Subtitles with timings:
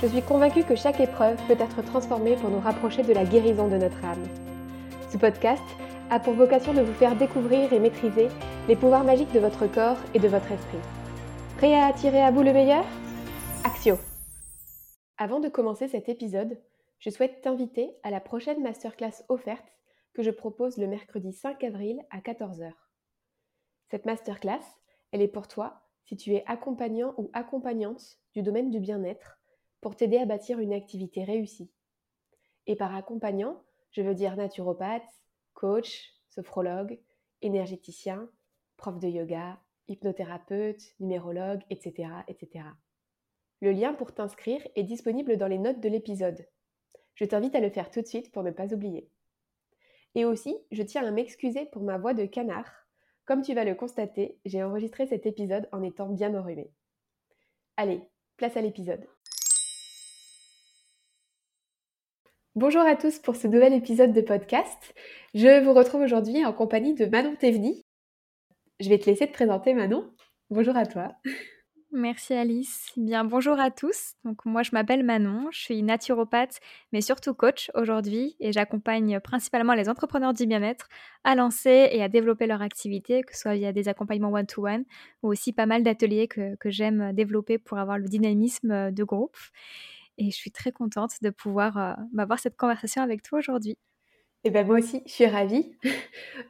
[0.00, 3.66] Je suis convaincue que chaque épreuve peut être transformée pour nous rapprocher de la guérison
[3.66, 4.28] de notre âme.
[5.10, 5.64] Ce podcast
[6.08, 8.28] a pour vocation de vous faire découvrir et maîtriser
[8.68, 10.78] les pouvoirs magiques de votre corps et de votre esprit.
[11.56, 12.84] Prêt à attirer à vous le meilleur?
[13.64, 13.96] Axio
[15.16, 16.60] Avant de commencer cet épisode,
[17.00, 19.66] je souhaite t'inviter à la prochaine masterclass offerte
[20.14, 22.70] que je propose le mercredi 5 avril à 14h.
[23.90, 24.62] Cette masterclass,
[25.10, 29.37] elle est pour toi si tu es accompagnant ou accompagnante du domaine du bien-être
[29.80, 31.70] pour t'aider à bâtir une activité réussie.
[32.66, 33.62] Et par accompagnant,
[33.92, 35.08] je veux dire naturopathe,
[35.54, 36.98] coach, sophrologue,
[37.42, 38.28] énergéticien,
[38.76, 42.64] prof de yoga, hypnothérapeute, numérologue, etc., etc.
[43.60, 46.46] Le lien pour t'inscrire est disponible dans les notes de l'épisode.
[47.14, 49.10] Je t'invite à le faire tout de suite pour ne pas oublier.
[50.14, 52.70] Et aussi, je tiens à m'excuser pour ma voix de canard.
[53.24, 56.70] Comme tu vas le constater, j'ai enregistré cet épisode en étant bien enrhumé.
[57.76, 58.00] Allez,
[58.36, 59.06] place à l'épisode.
[62.60, 64.92] Bonjour à tous pour ce nouvel épisode de podcast.
[65.32, 67.82] Je vous retrouve aujourd'hui en compagnie de Manon Tevni.
[68.80, 70.10] Je vais te laisser te présenter Manon.
[70.50, 71.12] Bonjour à toi.
[71.92, 72.90] Merci Alice.
[72.96, 74.14] Bien bonjour à tous.
[74.24, 76.58] Donc moi je m'appelle Manon, je suis naturopathe
[76.90, 80.88] mais surtout coach aujourd'hui et j'accompagne principalement les entrepreneurs du bien-être
[81.22, 84.84] à lancer et à développer leur activité, que ce soit via des accompagnements one-to-one
[85.22, 89.36] ou aussi pas mal d'ateliers que, que j'aime développer pour avoir le dynamisme de groupe
[90.18, 93.78] et je suis très contente de pouvoir euh, avoir cette conversation avec toi aujourd'hui.
[94.44, 95.72] Et eh ben moi aussi, je suis ravie.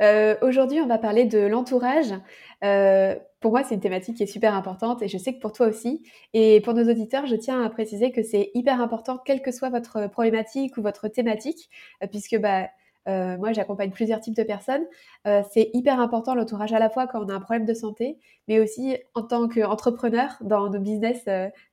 [0.00, 2.14] Euh, aujourd'hui, on va parler de l'entourage.
[2.62, 5.52] Euh, pour moi, c'est une thématique qui est super importante et je sais que pour
[5.52, 6.06] toi aussi.
[6.34, 9.70] Et pour nos auditeurs, je tiens à préciser que c'est hyper important, quelle que soit
[9.70, 11.68] votre problématique ou votre thématique,
[12.10, 12.68] puisque bah,
[13.06, 14.86] moi, j'accompagne plusieurs types de personnes.
[15.24, 18.60] c'est hyper important l'entourage à la fois quand on a un problème de santé, mais
[18.60, 21.24] aussi en tant qu'entrepreneur dans nos business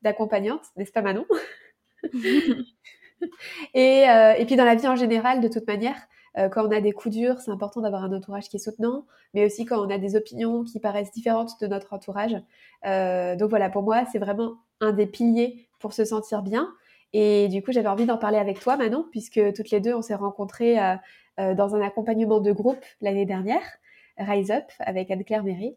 [0.02, 1.26] d'accompagnante, n'est-ce pas Manon?
[3.74, 5.96] et, euh, et, puis dans la vie en général, de toute manière,
[6.38, 9.06] euh, quand on a des coups durs, c'est important d'avoir un entourage qui est soutenant,
[9.34, 12.36] mais aussi quand on a des opinions qui paraissent différentes de notre entourage.
[12.86, 16.74] Euh, donc voilà, pour moi, c'est vraiment un des piliers pour se sentir bien.
[17.14, 20.02] Et du coup, j'avais envie d'en parler avec toi, Manon, puisque toutes les deux, on
[20.02, 20.76] s'est rencontrées
[21.38, 23.62] dans un accompagnement de groupe l'année dernière,
[24.18, 25.76] Rise Up, avec Anne-Claire Méry.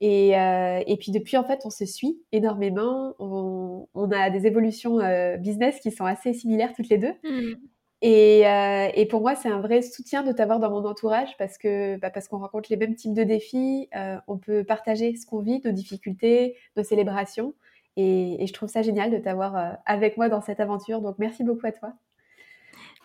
[0.00, 3.14] Et, euh, et, puis depuis, en fait, on se suit énormément.
[3.18, 7.14] On, on a des évolutions euh, business qui sont assez similaires toutes les deux.
[7.24, 7.54] Mmh.
[8.02, 11.56] Et, euh, et, pour moi, c'est un vrai soutien de t'avoir dans mon entourage parce
[11.56, 13.88] que bah, parce qu'on rencontre les mêmes types de défis.
[14.28, 17.54] On peut partager ce qu'on vit, nos difficultés, nos célébrations.
[17.96, 21.00] Et, et je trouve ça génial de t'avoir avec moi dans cette aventure.
[21.00, 21.94] Donc merci beaucoup à toi.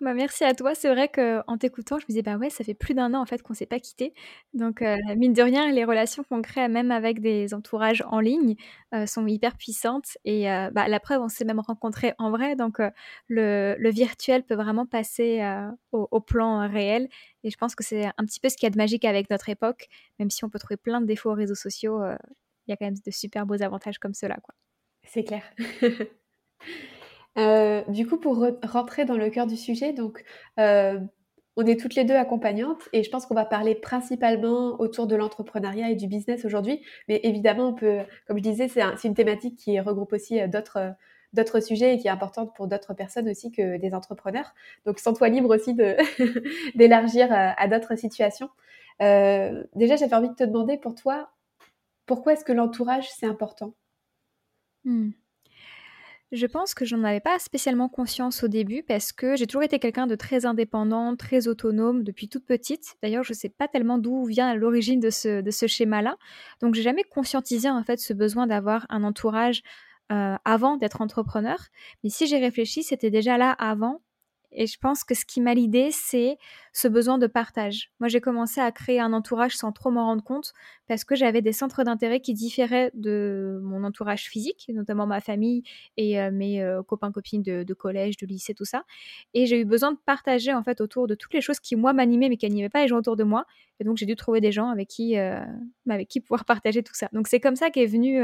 [0.01, 0.73] Bah, merci à toi.
[0.73, 3.25] C'est vrai qu'en t'écoutant, je me disais: «Bah, ouais, ça fait plus d'un an, en
[3.27, 4.15] fait, qu'on s'est pas quitté.
[4.55, 8.55] Donc heu, mine de rien, les relations qu'on crée, même avec des entourages en ligne,
[8.95, 12.55] heu, sont hyper puissantes et heu, bah, la preuve, on s'est même rencontrés en vrai,
[12.55, 12.89] donc heu,
[13.27, 15.41] le le virtuel peut vraiment passer,
[15.91, 17.07] au au plan réel
[17.43, 19.29] et je pense que c'est un petit peu ce qu'il y a de magique avec
[19.29, 19.87] notre époque.
[20.19, 22.01] Même si on peut trouver plein de défauts aux réseaux sociaux,
[22.67, 24.55] il y a quand même de super beaux avantages comme cela, quoi.
[25.05, 25.43] C'est clair.
[27.37, 30.23] Euh, du coup, pour rentrer dans le cœur du sujet, donc,
[30.59, 30.99] euh,
[31.57, 35.15] on est toutes les deux accompagnantes et je pense qu'on va parler principalement autour de
[35.15, 36.83] l'entrepreneuriat et du business aujourd'hui.
[37.07, 40.93] Mais évidemment, on peut, comme je disais, c'est une thématique qui regroupe aussi euh, d'autres
[41.33, 44.53] d'autres sujets et qui est importante pour d'autres personnes aussi que des entrepreneurs.
[44.85, 45.73] Donc, sens-toi libre aussi
[46.75, 48.49] d'élargir à, d'autres situations.
[48.99, 51.31] déjà, j'avais envie de te demander pour toi,
[52.05, 53.73] pourquoi est-ce que l'entourage c'est important?
[54.83, 55.11] Mmh.
[56.31, 59.79] Je pense que j'en avais pas spécialement conscience au début parce que j'ai toujours été
[59.79, 62.95] quelqu'un de très indépendant, très autonome depuis toute petite.
[63.03, 66.15] D'ailleurs, je sais pas tellement d'où vient l'origine de ce, de ce schéma-là.
[66.61, 69.61] Donc, j'ai jamais conscientisé en fait ce besoin d'avoir un entourage
[70.13, 71.57] euh, avant d'être entrepreneur.
[72.03, 74.01] Mais si j'ai réfléchi, c'était déjà là avant
[74.53, 76.37] et je pense que ce qui m'a l'idée, c'est
[76.73, 77.91] ce besoin de partage.
[77.99, 80.53] Moi, j'ai commencé à créer un entourage sans trop m'en rendre compte
[80.87, 85.63] parce que j'avais des centres d'intérêt qui différaient de mon entourage physique, notamment ma famille
[85.95, 88.83] et euh, mes euh, copains, copines de, collège, de lycée, tout ça.
[89.33, 91.93] Et j'ai eu besoin de partager en fait autour de toutes les choses qui, moi,
[91.93, 93.45] m'animaient mais qui n'animaient pas les gens autour de moi.
[93.79, 96.93] Et donc, j'ai dû trouver des gens avec qui, bah, avec qui pouvoir partager tout
[96.93, 97.07] ça.
[97.13, 98.21] Donc, c'est comme ça qu'est venu,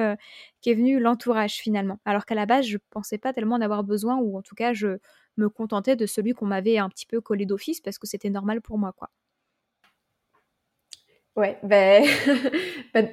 [0.61, 1.99] qu'est venu l'entourage finalement.
[2.05, 4.99] Alors qu'à la base, je pensais pas tellement d'avoir besoin, ou en tout cas, je
[5.39, 8.61] me contentais de celui qu'on m'avait un petit peu collé d'office parce que c'était normal
[8.61, 9.09] pour moi, quoi.
[11.37, 12.03] Ouais, ben,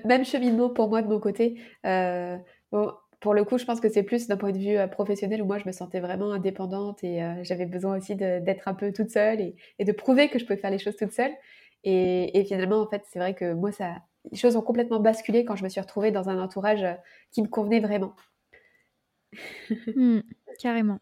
[0.06, 1.60] même cheminement pour moi de mon côté.
[1.84, 2.38] Euh,
[2.72, 2.90] bon,
[3.20, 5.44] pour le coup, je pense que c'est plus d'un point de vue euh, professionnel où
[5.44, 9.10] moi je me sentais vraiment indépendante et euh, j'avais besoin aussi d'être un peu toute
[9.10, 9.40] seule
[9.78, 11.32] et, de prouver que je pouvais faire les choses toute seule.
[11.84, 13.96] Et, finalement, en fait, c'est vrai que moi, ça,
[14.32, 16.86] les choses ont complètement basculé quand je me suis retrouvée dans un entourage
[17.30, 18.14] qui me convenait vraiment.
[19.96, 20.20] Mmh,
[20.60, 20.98] carrément.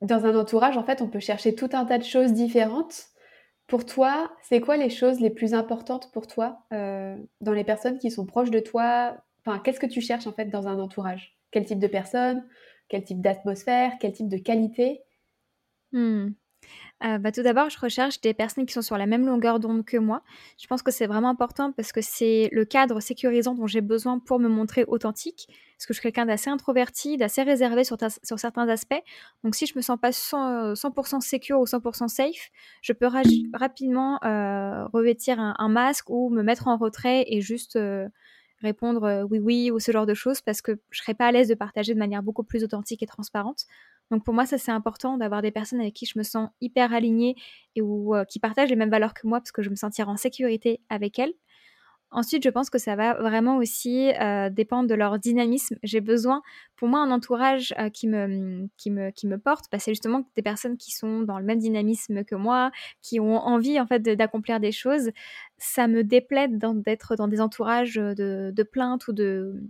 [0.00, 3.06] Dans un entourage, en fait, on peut chercher tout un tas de choses différentes.
[3.66, 7.98] Pour toi, c'est quoi les choses les plus importantes pour toi euh, dans les personnes
[7.98, 9.16] qui sont proches de toi?
[9.40, 11.38] Enfin, qu'est-ce que tu cherches en fait dans un entourage?
[11.50, 12.46] Quel type de personne
[12.88, 13.92] Quel type d'atmosphère?
[14.00, 15.00] Quel type de qualité?
[15.92, 16.32] Mmh.
[17.02, 19.84] Euh, bah, tout d'abord, je recherche des personnes qui sont sur la même longueur d'onde
[19.84, 20.22] que moi.
[20.58, 24.18] Je pense que c'est vraiment important parce que c'est le cadre sécurisant dont j'ai besoin
[24.20, 25.48] pour me montrer authentique.
[25.76, 29.02] Parce que je suis quelqu'un d'assez introverti, d'assez réservé sur, certains aspects.
[29.42, 32.50] Donc si je me sens pas 100%, 100 secure ou 100% safe,
[32.80, 33.08] je peux
[33.52, 38.08] rapidement euh, revêtir un, masque ou me mettre en retrait et juste euh,
[38.60, 41.48] répondre oui oui ou ce genre de choses parce que je serais pas à l'aise
[41.48, 43.66] de partager de manière beaucoup plus authentique et transparente.
[44.10, 46.92] Donc pour moi, ça c'est important d'avoir des personnes avec qui je me sens hyper
[46.92, 47.36] alignée
[47.76, 50.16] et ou qui partagent les mêmes valeurs que moi parce que je me sentirai en
[50.16, 51.34] sécurité avec elles.
[52.14, 54.12] Ensuite, je pense que ça va vraiment aussi
[54.52, 55.76] dépendre de leur dynamisme.
[55.82, 56.42] J'ai besoin,
[56.76, 60.76] pour moi, un entourage qui, me, mmh, qui, me, porte, bah, c'est justement des personnes
[60.76, 62.70] qui sont dans le même dynamisme que moi,
[63.02, 65.10] qui ont envie en fait d'accomplir des choses.
[65.58, 69.60] Ça me déplaide d'être dans des entourages de, de plaintes ou de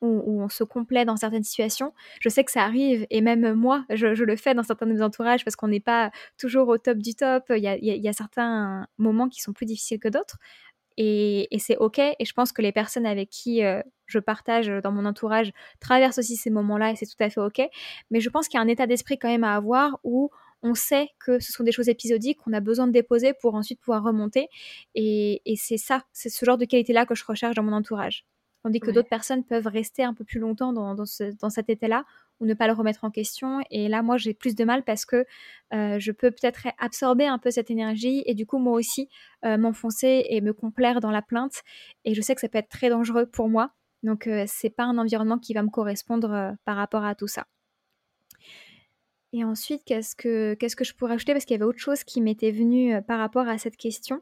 [0.00, 1.92] où, on se complaît dans certaines situations.
[2.20, 5.02] Je sais que ça arrive, et même moi, je, le fais dans certains de mes
[5.02, 7.44] entourages parce qu'on n'est pas toujours au top du top.
[7.50, 10.38] Il y a, certains moments qui sont plus difficiles que d'autres.
[10.96, 11.98] Et, c'est OK.
[11.98, 16.18] Et je pense que les personnes avec qui euh, je partage dans mon entourage traversent
[16.18, 17.60] aussi ces moments-là et c'est tout à fait OK.
[18.10, 20.30] Mais je pense qu'il y a un état d'esprit quand même à avoir où
[20.62, 23.80] on sait que ce sont des choses épisodiques qu'on a besoin de déposer pour ensuite
[23.80, 24.48] pouvoir remonter.
[24.96, 28.24] Et, et c'est ça, c'est ce genre de qualité-là que je recherche dans mon entourage.
[28.64, 31.06] Tandis que d'autres personnes peuvent rester un peu plus longtemps dans, dans,
[31.50, 32.04] cet état-là
[32.40, 33.60] ou ne pas le remettre en question.
[33.70, 35.24] Et là, moi, j'ai plus de mal parce que
[35.72, 39.08] euh, je peux peut-être absorber un peu cette énergie et du coup, moi aussi,
[39.44, 41.62] euh, m'enfoncer et me complaire dans la plainte.
[42.04, 43.70] Et je sais que ça peut être très dangereux pour moi.
[44.02, 47.46] Donc, euh, c'est pas un environnement qui va me correspondre par rapport à tout ça.
[49.32, 51.32] Et ensuite, qu'est-ce que, qu'est-ce que je pourrais ajouter?
[51.32, 54.20] Parce qu'il y avait autre chose qui m'était venue par rapport à cette question.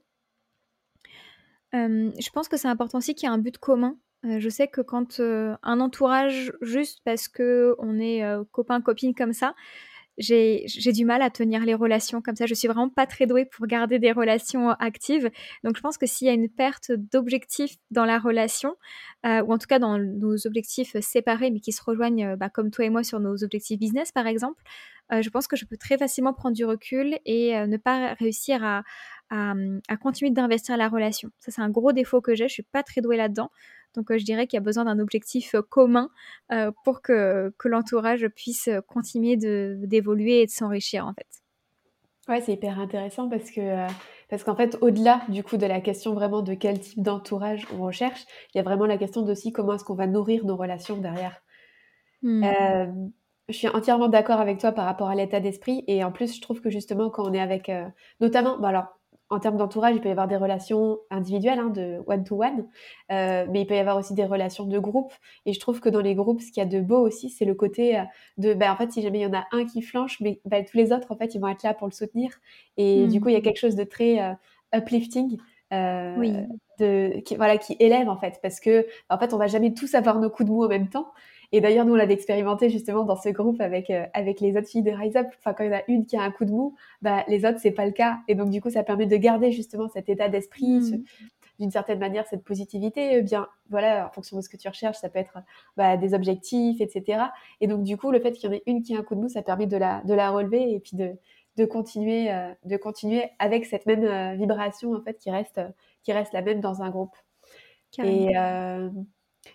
[1.73, 4.69] je pense que c'est important aussi qu'il y ait un but commun euh, je sais
[4.69, 9.55] que quand euh, un entourage, juste parce que on est euh, copain copine comme ça,
[10.19, 12.47] j'ai du mal à tenir les relations comme ça.
[12.47, 15.31] Je suis vraiment pas très douée pour garder des relations actives.
[15.63, 18.77] Donc je pense que s'il y a une perte d'objectifs dans la relation,
[19.25, 22.87] ou en tout cas dans nos objectifs séparés, mais qui se rejoignent, bah, comme toi
[22.87, 24.63] et moi, sur nos objectifs business, par exemple,
[25.11, 28.85] je pense que je peux très facilement prendre du recul et ne pas réussir à,
[29.31, 29.55] à,
[29.89, 31.31] à continuer d'investir la relation.
[31.39, 32.49] Ça, c'est un gros défaut que j'ai.
[32.49, 33.51] Je suis pas très douée là-dedans.
[33.97, 36.11] Donc euh, je dirais qu'il y a besoin d'un objectif euh, commun
[36.53, 41.27] euh, pour que, que l'entourage puisse continuer d'évoluer et de s'enrichir en fait.
[42.29, 43.87] Ouais, c'est hyper intéressant parce que
[44.29, 47.83] parce qu'en fait, au-delà du coup de la question vraiment de quel type d'entourage on
[47.83, 50.97] recherche, il y a vraiment la question aussi comment est-ce qu'on va nourrir nos relations
[50.97, 51.41] derrière.
[52.23, 52.45] Mmh.
[53.49, 56.41] je suis entièrement d'accord avec toi par rapport à l'état d'esprit et en plus, je
[56.41, 57.71] trouve que justement quand on est avec,
[58.21, 58.87] notamment, bon alors
[59.29, 62.67] en termes d'entourage, il peut y avoir des relations individuelles, hein, de one-to-one,
[63.11, 65.13] euh, mais il peut y avoir aussi des relations de groupe.
[65.47, 67.45] Et je trouve que dans les groupes, ce qu'il y a de beau aussi, c'est
[67.45, 68.03] le côté euh,
[68.39, 70.63] de, bah, en fait, si jamais il y en a un qui flanche, mais bah,
[70.63, 72.31] tous les autres, en fait, ils vont être là pour le soutenir.
[72.77, 74.33] Et du coup, il y a quelque chose de très euh,
[74.73, 75.39] uplifting.
[75.73, 76.33] oui.
[76.79, 79.97] de, qui, voilà, qui élève en fait, parce que en fait, on va jamais tous
[79.97, 81.11] avoir nos coups de mou en même temps,
[81.57, 84.69] et d'ailleurs, nous, on l'a expérimenté justement dans ce groupe avec, euh, avec les autres
[84.69, 85.27] filles de Rise Up.
[85.39, 87.47] Enfin, quand il y en a une qui a un coup de mou, bah, les
[87.47, 88.19] autres, c'est pas le cas.
[88.29, 91.03] Et donc, du coup, ça permet de garder justement cet état d'esprit, mmh.
[91.59, 93.23] d'une certaine manière, cette positivité.
[93.23, 95.39] Bien, voilà, en fonction de ce que tu recherches, ça peut être
[95.79, 97.23] bah, des objectifs, etc.
[97.63, 99.15] Et donc, du coup, le fait qu'il y en ait une qui a un coup
[99.15, 101.13] de mou, ça permet de la, de la relever et puis de,
[101.57, 105.63] de continuer, euh, de continuer avec cette même euh, vibration, en fait, qui reste,
[106.03, 107.17] qui reste la même dans un groupe.
[108.05, 108.37] Et,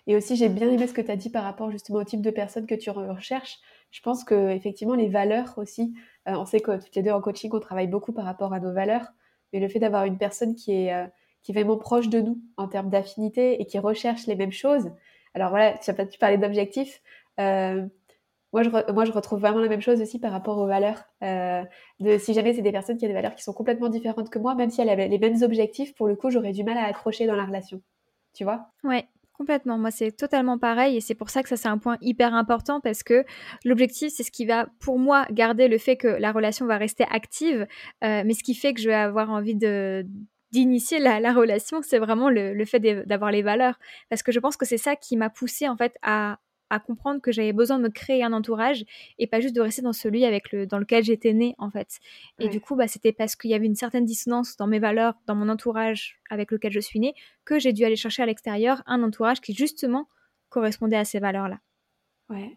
[0.06, 2.22] et aussi, j'ai bien aimé ce que tu as dit par rapport justement au type
[2.22, 3.58] de personnes que tu recherches.
[3.90, 5.94] Je pense que effectivement les valeurs aussi,
[6.28, 8.60] euh, on sait que toutes les deux en coaching, on travaille beaucoup par rapport à
[8.60, 9.12] nos valeurs,
[9.52, 11.06] mais le fait d'avoir une personne qui est, euh,
[11.42, 14.90] qui vraiment proche de nous en termes d'affinité et qui recherche les mêmes choses.
[15.34, 17.02] Alors voilà, tu, parlais d'objectifs.
[17.40, 17.86] Euh,
[18.52, 21.04] Moi je, moi, je retrouve vraiment la même chose aussi par rapport aux valeurs.
[21.22, 21.64] Euh,
[22.18, 24.54] si jamais c'est des personnes qui ont des valeurs qui sont complètement différentes que moi,
[24.54, 27.26] même si elles avaient les mêmes objectifs, pour le coup, j'aurais du mal à accrocher
[27.26, 27.80] dans la relation.
[28.34, 28.66] Tu vois?
[28.84, 29.06] Ouais,
[29.42, 32.32] Complètement, moi c'est totalement pareil et c'est pour ça que ça c'est un point hyper
[32.32, 33.24] important parce que
[33.64, 37.04] l'objectif c'est ce qui va pour moi garder le fait que la relation va rester
[37.10, 37.66] active,
[38.04, 40.06] euh, mais ce qui fait que je vais avoir envie de
[40.52, 43.80] d'initier la, la, relation, c'est vraiment le, le fait d'avoir les valeurs.
[44.10, 46.38] Parce que je pense que c'est ça qui m'a poussé en fait à,
[46.72, 48.86] à comprendre que j'avais besoin de me créer un entourage
[49.18, 52.00] et pas juste de rester dans celui avec le, dans lequel j'étais née en fait.
[52.38, 55.14] Et du coup, bah, c'était parce qu'il y avait une certaine dissonance dans mes valeurs,
[55.26, 57.14] dans mon entourage avec lequel je suis née,
[57.44, 60.08] que j'ai dû aller chercher à l'extérieur un entourage qui justement
[60.48, 61.60] correspondait à ces valeurs-là.
[62.30, 62.56] Ouais.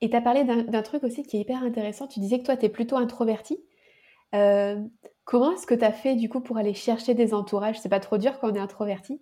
[0.00, 2.08] Et tu as parlé d'un truc aussi qui est hyper intéressant.
[2.08, 3.62] Tu disais que toi, tu es plutôt introverti.
[4.34, 4.80] Euh,
[5.24, 7.78] comment est-ce que tu as fait du coup pour aller chercher des entourages?
[7.80, 9.20] C'est pas trop dur quand on est introverti?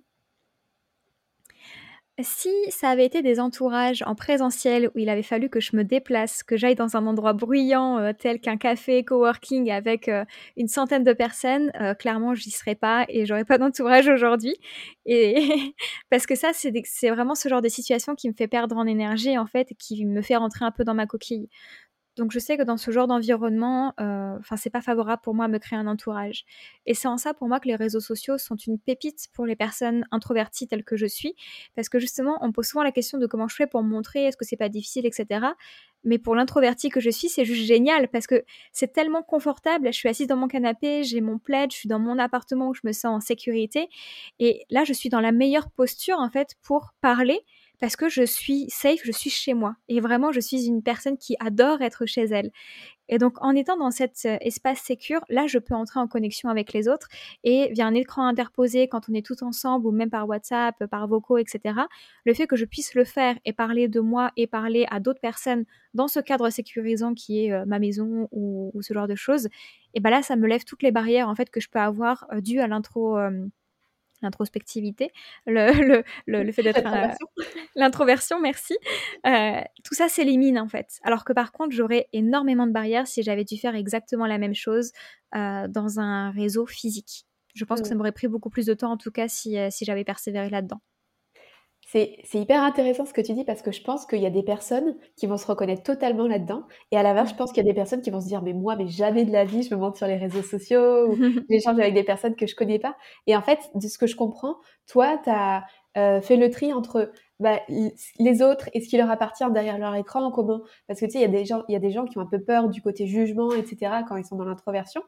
[2.22, 5.84] Si ça avait été des entourages en présentiel où il avait fallu que je me
[5.84, 10.24] déplace, que j'aille dans un endroit bruyant euh, tel qu'un café coworking avec euh,
[10.56, 14.56] une centaine de personnes, euh, clairement j'y serais pas et j'aurais pas d'entourage aujourd'hui.
[15.06, 15.36] Et
[16.10, 19.38] parce que ça c'est vraiment ce genre de situation qui me fait perdre en énergie
[19.38, 21.48] en fait, qui me fait rentrer un peu dans ma coquille.
[22.16, 25.44] Donc je sais que dans ce genre d'environnement, euh, enfin c'est pas favorable pour moi
[25.46, 26.44] à me créer un entourage.
[26.86, 29.56] Et c'est en ça pour moi que les réseaux sociaux sont une pépite pour les
[29.56, 31.34] personnes introverties telles que je suis,
[31.76, 34.36] parce que justement on pose souvent la question de comment je fais pour montrer, est-ce
[34.36, 35.46] que c'est pas difficile, etc.
[36.02, 39.88] Mais pour l'introvertie que je suis, c'est juste génial parce que c'est tellement confortable.
[39.92, 42.74] Je suis assise dans mon canapé, j'ai mon plaid, je suis dans mon appartement où
[42.74, 43.88] je me sens en sécurité.
[44.38, 47.40] Et là, je suis dans la meilleure posture en fait pour parler
[47.80, 49.74] parce que je suis safe, je suis chez moi.
[49.88, 52.50] Et vraiment, je suis une personne qui adore être chez elle.
[53.08, 56.48] Et donc, en étant dans cet euh, espace sécure, là, je peux entrer en connexion
[56.48, 57.08] avec les autres.
[57.42, 61.08] Et via un écran interposé, quand on est tout ensemble, ou même par WhatsApp, par
[61.08, 61.80] vocaux, etc.,
[62.24, 65.20] le fait que je puisse le faire et parler de moi et parler à d'autres
[65.20, 69.48] personnes dans ce cadre sécurisant qui est euh, ma maison ou, ce genre de choses,
[69.94, 72.26] et ben là, ça me lève toutes les barrières en fait que je peux avoir
[72.32, 73.18] euh, dues à l'intro
[74.22, 75.10] l'introspectivité,
[75.46, 76.82] le, le, le, fait d'être
[77.74, 78.76] l'introversion, merci.
[79.26, 80.98] Euh, tout ça s'élimine en fait.
[81.02, 84.54] Alors que par contre, j'aurais énormément de barrières si j'avais dû faire exactement la même
[84.54, 84.92] chose
[85.34, 87.26] euh, dans un réseau physique.
[87.54, 87.98] Je pense que ça mmh.
[87.98, 90.80] m'aurait pris beaucoup plus de temps en tout cas si, euh, si j'avais persévéré là-dedans.
[91.92, 94.44] C'est hyper intéressant ce que tu dis parce que je pense qu'il y a des
[94.44, 96.62] personnes qui vont se reconnaître totalement là-dedans.
[96.92, 98.52] Et à l'inverse, je pense qu'il y a des personnes qui vont se dire Mais
[98.52, 101.16] moi, mais jamais de la vie, je me montre sur les réseaux sociaux ou
[101.50, 102.96] j'échange avec des personnes que je connais pas.
[103.26, 105.64] Et en fait, de ce que je comprends, toi, tu as
[105.96, 107.58] euh, fait le tri entre bah,
[108.20, 110.62] les autres et ce qui leur appartient derrière leur écran en commun.
[110.86, 112.18] Parce que tu sais, il y, a des gens, il y a des gens qui
[112.18, 115.02] ont un peu peur du côté jugement, etc., quand ils sont dans l'introversion.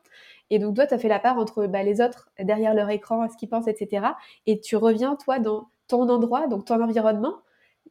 [0.51, 3.29] Et donc, toi, tu as fait la part entre bah, les autres derrière leur écran,
[3.29, 4.05] ce qu'ils pensent, etc.
[4.47, 7.37] Et tu reviens, toi, dans ton endroit, donc ton environnement,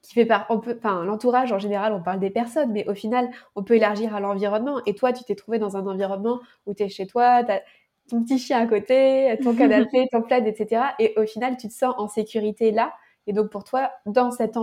[0.02, 2.96] qui fait par, on peut, enfin, l'entourage en général, on parle des personnes, mais au
[2.96, 4.82] final, on peut élargir à l'environnement.
[4.86, 7.62] Et toi, tu t'es trouvé dans un environnement où tu es chez toi, tu as
[8.10, 10.84] ton petit chien à côté, ton canapé, ton plaid, etc.
[11.00, 12.94] Et au final, tu te sens en sécurité là.
[13.28, 14.58] Et donc, pour toi, dans cet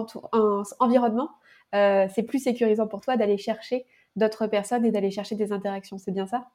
[0.80, 1.30] environnement,
[1.74, 5.98] euh, c'est plus sécurisant pour toi d'aller chercher d'autres personnes et d'aller chercher des interactions.
[5.98, 6.48] C'est bien ça?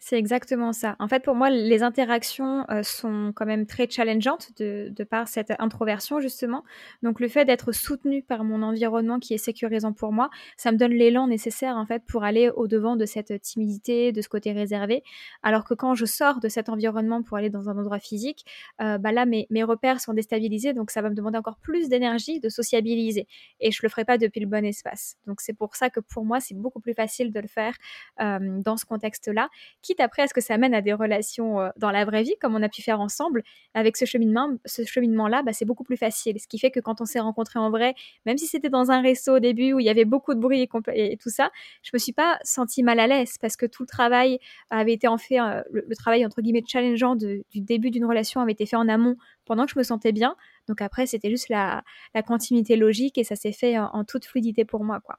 [0.00, 0.94] C'est exactement ça.
[1.00, 5.26] En fait, pour moi, les interactions euh, sont quand même très challengeantes de, de, par
[5.26, 6.62] cette introversion, justement.
[7.02, 10.76] Donc, le fait d'être soutenu par mon environnement qui est sécurisant pour moi, ça me
[10.76, 15.02] donne l'élan nécessaire, en fait, pour aller au-devant de cette timidité, de ce côté réservé.
[15.42, 18.44] Alors que quand je sors de cet environnement pour aller dans un endroit physique,
[18.80, 21.88] euh, bah là, mes, mes repères sont déstabilisés, donc ça va me demander encore plus
[21.88, 23.26] d'énergie de sociabiliser.
[23.58, 25.16] Et je le ferai pas depuis le bon espace.
[25.26, 27.74] Donc, c'est pour ça que pour moi, c'est beaucoup plus facile de le faire
[28.20, 29.48] euh, dans ce contexte-là
[29.88, 32.34] quitte après à ce que ça mène à des relations euh, dans la vraie vie,
[32.40, 33.42] comme on a pu faire ensemble,
[33.72, 36.38] avec ce cheminement, ce cheminement-là, bah, c'est beaucoup plus facile.
[36.38, 37.94] Ce qui fait que quand on s'est rencontrés en vrai,
[38.26, 40.68] même si c'était dans un réseau au début où il y avait beaucoup de bruit
[40.92, 41.50] et, tout ça,
[41.82, 45.08] je me suis pas sentie mal à l'aise parce que tout le travail avait été
[45.08, 48.76] en fait, euh, le, travail entre guillemets challengeant du début d'une relation avait été fait
[48.76, 49.16] en amont
[49.46, 50.36] pendant que je me sentais bien.
[50.66, 51.82] Donc après, c'était juste la,
[52.26, 55.18] continuité logique et ça s'est fait en, toute fluidité pour moi, quoi.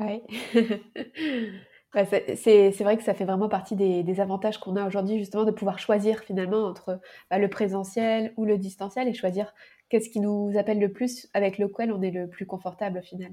[0.00, 0.22] Ouais.
[1.94, 5.78] C'est vrai que ça fait vraiment partie des, avantages qu'on a aujourd'hui, justement, de pouvoir
[5.78, 9.54] choisir finalement entre bah, le présentiel ou le distanciel et choisir
[9.88, 13.32] qu'est-ce qui nous appelle le plus, avec lequel on est le plus confortable au final.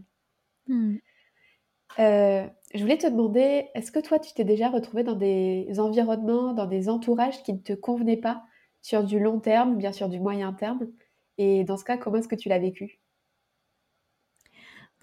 [0.68, 0.96] Mmh.
[2.00, 6.54] Euh, je voulais te demander, est-ce que toi, tu t'es déjà retrouvé dans des environnements,
[6.54, 8.44] dans des entourages qui ne te convenaient pas
[8.82, 10.88] sur du long terme, bien sûr du moyen terme?
[11.38, 13.00] Et dans ce cas, comment est-ce que tu l'as vécu?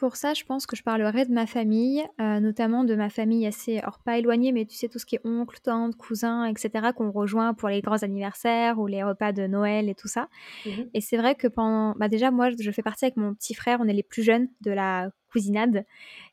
[0.03, 3.47] Pour ça, je pense que je parlerai de ma famille, euh, notamment de ma famille
[3.47, 6.89] assez, alors pas éloignée, mais tu sais, tout ce qui est oncle, tante, cousin, etc.,
[6.93, 10.29] qu'on rejoint pour les grands anniversaires ou les repas de Noël et tout ça.
[10.67, 13.55] Mmh et c'est vrai que pendant, bah déjà, moi, je fais partie avec mon petit
[13.55, 15.85] frère, on est les plus jeunes de la cousinade.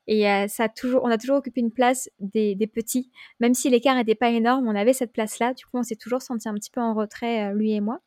[0.07, 3.69] Et ça a toujours, on a toujours occupé une place des, des petits, même si
[3.69, 5.53] l'écart n'était pas énorme, on avait cette place-là.
[5.53, 7.99] Du coup, on s'est toujours senti un petit peu en retrait, lui et moi.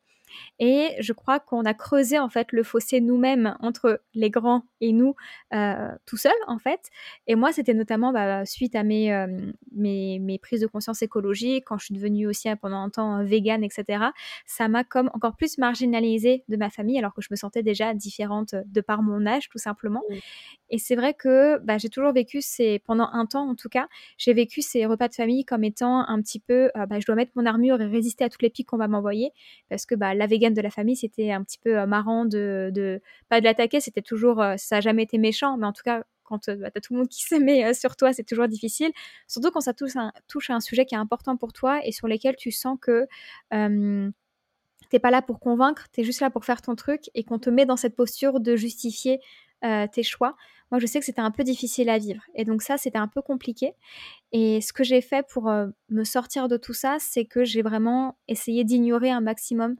[0.59, 4.91] Et je crois qu'on a creusé en fait le fossé nous-mêmes entre les grands et
[4.91, 5.15] nous
[5.53, 6.89] euh, tout seuls en fait.
[7.27, 9.27] Et moi, c'était notamment bah, suite à mes, euh,
[9.71, 13.19] mes, mes, prises de conscience écologiques, quand je suis devenue aussi hein, pendant un temps
[13.19, 14.05] euh, végane, etc.
[14.45, 17.93] Ça m'a comme encore plus marginalisée de ma famille alors que je me sentais déjà
[17.93, 20.01] différente de par mon âge tout simplement.
[20.69, 23.87] Et c'est vrai que bah, j'ai toujours vécu ces, pendant un temps en tout cas,
[24.17, 27.31] j'ai vécu ces repas de famille comme étant un petit peu, bah, je dois mettre
[27.35, 29.31] mon armure et résister à toutes les piques qu'on va m'envoyer
[29.69, 33.01] parce que bah, la végane de la famille, c'était un petit peu euh, marrant de,
[33.27, 36.03] pas de l'attaquer, c'était toujours, euh, ça n'a jamais été méchant, mais en tout cas,
[36.23, 38.47] quand euh, bah, tu as tout le monde qui se met sur toi, c'est toujours
[38.47, 38.91] difficile.
[39.27, 42.07] Surtout quand ça touche, un, à un sujet qui est important pour toi et sur
[42.07, 43.05] lequel tu sens que
[43.53, 44.09] euh,
[44.89, 47.39] t'es pas là pour convaincre, tu es juste là pour faire ton truc et qu'on
[47.39, 49.19] te met dans cette posture de justifier
[49.93, 50.35] tes choix.
[50.71, 52.21] Moi, je sais que c'était un peu difficile à vivre.
[52.35, 53.75] Et donc ça, c'était un peu compliqué.
[54.33, 55.49] Et ce que j'ai fait pour
[55.87, 59.77] me sortir de tout ça, c'est que j'ai vraiment essayé d'ignorer un maximum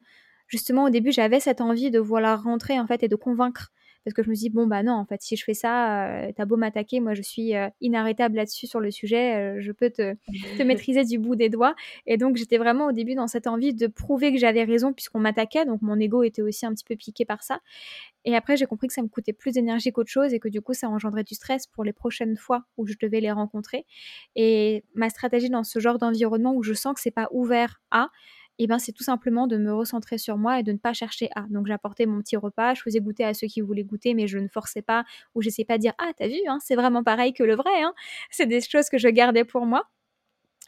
[0.47, 3.71] justement au début j'avais cette envie de vouloir rentrer en fait et de convaincre.
[4.03, 6.31] Parce que je me dis bon bah non en fait si je fais ça euh,
[6.35, 9.89] t'as beau m'attaquer moi je suis euh, inarrêtable là-dessus sur le sujet euh, je peux
[9.89, 10.15] te,
[10.57, 11.73] te, maîtriser du bout des doigts.
[12.05, 15.19] Et donc j'étais vraiment au début dans cette envie de prouver que j'avais raison puisqu'on
[15.19, 15.65] m'attaquait.
[15.65, 17.61] Donc mon ego était aussi un petit peu piqué par ça.
[18.25, 20.59] Et après j'ai compris que ça me coûtait plus d'énergie qu'autre chose et que du
[20.61, 23.85] coup ça engendrait du stress pour les prochaines fois où je devais les rencontrer.
[24.35, 28.09] Et ma stratégie dans ce genre d'environnement où je sens que c'est pas ouvert à
[28.59, 31.29] et ben c'est tout simplement de me recentrer sur moi et de ne pas chercher
[31.35, 31.41] à.
[31.49, 34.37] Donc j'apportais mon petit repas, je faisais goûter à ceux qui voulaient goûter, mais je
[34.39, 35.03] ne forçais pas
[35.35, 37.81] ou j'essayais pas de dire ah t'as vu, hein, c'est vraiment pareil que le vrai.
[37.83, 37.93] Hein.
[38.29, 39.83] C'est des choses que je gardais pour moi.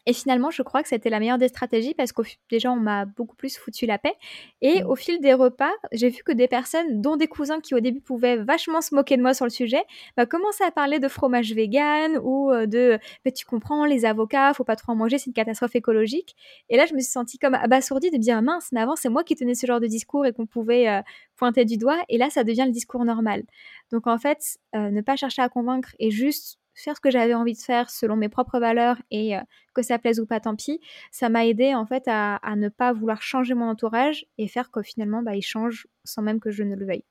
[0.06, 3.06] Et finalement, je crois que c'était la meilleure des stratégies parce que déjà, on m'a
[3.06, 4.14] beaucoup plus foutu la paix.
[4.62, 4.88] Et mmh.
[4.88, 8.02] au fil des repas, j'ai vu que des personnes, dont des cousins qui au début
[8.02, 9.84] pouvaient vachement se moquer de moi sur le sujet,
[10.18, 14.54] bah, commençaient à parler de fromage vegan ou euh, de mais tu comprends, les avocats,
[14.54, 16.36] faut pas trop en manger, c'est une catastrophe écologique.
[16.70, 19.24] Et là, je me suis sentie comme abasourdie de dire mince, mais avant, c'est moi
[19.24, 21.02] qui tenais ce genre de discours et qu'on pouvait euh,
[21.36, 21.98] pointer du doigt.
[22.10, 23.44] Et là, ça devient le discours normal.
[23.92, 27.34] Donc en fait, euh, ne pas chercher à convaincre et juste faire ce que j'avais
[27.34, 29.42] envie de faire selon mes propres valeurs et euh,
[29.74, 30.80] que ça plaise ou pas, tant pis.
[31.12, 34.82] Ça m'a aidé en fait à, ne pas vouloir changer mon entourage et faire que
[34.82, 37.06] finalement bah, il change sans même que je ne le veuille.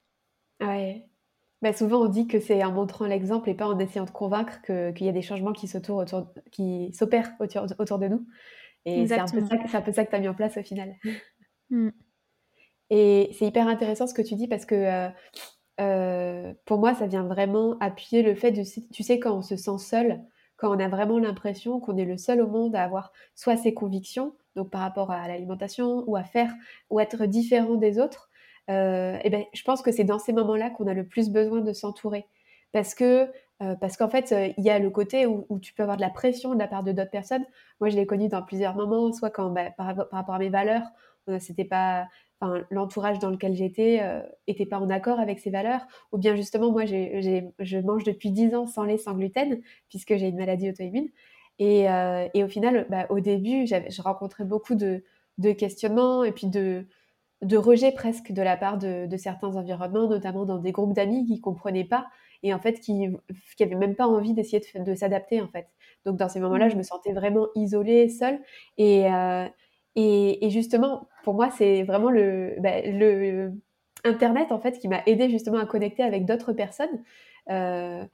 [0.61, 1.07] Ouais.
[1.63, 4.61] Bah, souvent on dit que c'est en montrant l'exemple et pas en essayant de convaincre
[4.63, 6.05] qu'il y a des changements qui s'opèrent
[6.51, 6.93] qui
[7.41, 8.27] autour, autour de nous.
[8.85, 10.95] Et c'est un, peu ça, peu ça que tu as mis en place au final.
[11.71, 11.89] Mmh.
[12.91, 15.09] Et c'est hyper intéressant ce que tu dis parce que euh,
[15.81, 19.57] euh, pour moi, ça vient vraiment appuyer le fait de, tu sais, quand on se
[19.57, 20.21] sent seul,
[20.57, 23.75] quand on a vraiment l'impression qu'on est le seul au monde à avoir soit ses
[23.75, 26.53] convictions, donc par rapport à l'alimentation, ou à faire,
[26.91, 28.31] ou être différent des autres,
[28.71, 31.29] euh, et eh ben, je pense que c'est dans ces moments-là qu'on a le plus
[31.31, 32.27] besoin de s'entourer.
[32.73, 33.31] Parce que
[33.63, 36.03] euh, parce qu'en fait, il y a le côté où, où, tu peux avoir de
[36.03, 37.45] la pression de la part de d'autres personnes.
[37.81, 40.49] Moi, je l'ai connu dans plusieurs moments, soit quand, bah, par, par, rapport à mes
[40.49, 40.83] valeurs,
[41.39, 42.07] c'était pas
[42.71, 44.03] l'entourage dans lequel j'étais
[44.49, 45.81] n'était euh, pas en accord avec ces valeurs,
[46.13, 50.29] ou bien justement, moi, je mange depuis 10 ans sans lait, sans gluten, puisque j'ai
[50.29, 51.09] une maladie auto-immune.
[51.59, 55.03] Et, euh, au final, bah, au début, je rencontrais beaucoup de,
[55.59, 56.87] questionnements et puis de,
[57.43, 61.35] de rejet presque de la part de, certains environnements, notamment dans des groupes d'amis qui
[61.35, 62.07] ne comprenaient pas
[62.43, 63.09] et en fait qui
[63.61, 65.67] n'avaient même pas envie d'essayer de, s'adapter en fait.
[66.05, 66.79] Donc dans ces moments-là, je mmh.
[66.79, 68.39] me sentais vraiment isolée, seule.
[68.77, 69.47] Et, euh,
[69.97, 73.53] et, justement, pour moi, c'est vraiment le, bah, le,
[74.05, 77.03] Internet, en fait, qui m'a aidé justement à connecter avec d'autres personnes.
[77.51, 78.05] Euh,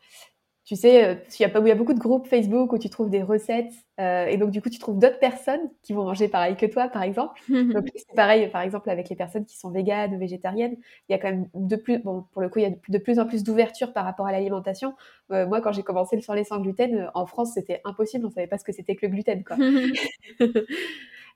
[0.71, 2.89] tu sais, euh, il y, a, il y a beaucoup de groupes Facebook où tu
[2.89, 6.29] trouves des recettes euh, et donc du coup tu trouves d'autres personnes qui vont manger
[6.29, 7.41] pareil que toi, par exemple.
[7.49, 10.77] donc c'est pareil, par exemple avec les personnes qui sont véganes ou végétariennes,
[11.09, 12.99] il y a quand même de plus, bon pour le coup il y a de
[12.99, 14.95] plus en plus d'ouverture par rapport à l'alimentation.
[15.29, 18.47] moi quand j'ai commencé le sans lait sans gluten en France c'était impossible, on savait
[18.47, 19.57] pas ce que c'était que le gluten quoi.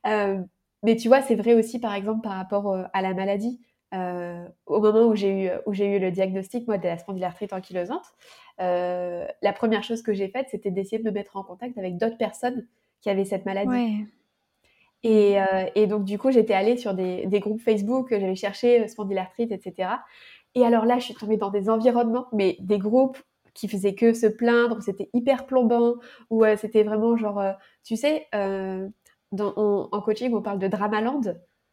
[0.07, 0.39] Euh,
[0.83, 3.61] mais tu vois, c'est vrai aussi, par exemple, par rapport euh, à la maladie.
[3.95, 8.05] Euh, au moment où j'ai eu, où eu le diagnostic, moi, de la spondylarthrite ankylosante,
[8.59, 12.19] la première chose que j'ai faite, c'était d'essayer de me mettre en contact avec d'autres
[12.19, 12.67] personnes
[13.01, 14.07] qui avaient cette maladie.
[15.03, 15.37] Et,
[15.75, 19.91] et, donc, du coup, j'étais allée sur des, des groupes Facebook, j'avais cherché spondylarthrite, etc.
[20.55, 23.19] Et alors là, je suis tombée dans des environnements, mais des groupes
[23.55, 25.97] qui faisaient que se plaindre, c'était hyper plombant,
[26.31, 27.43] où c'était vraiment genre,
[27.85, 31.21] tu sais, en coaching, on parle de dramaland,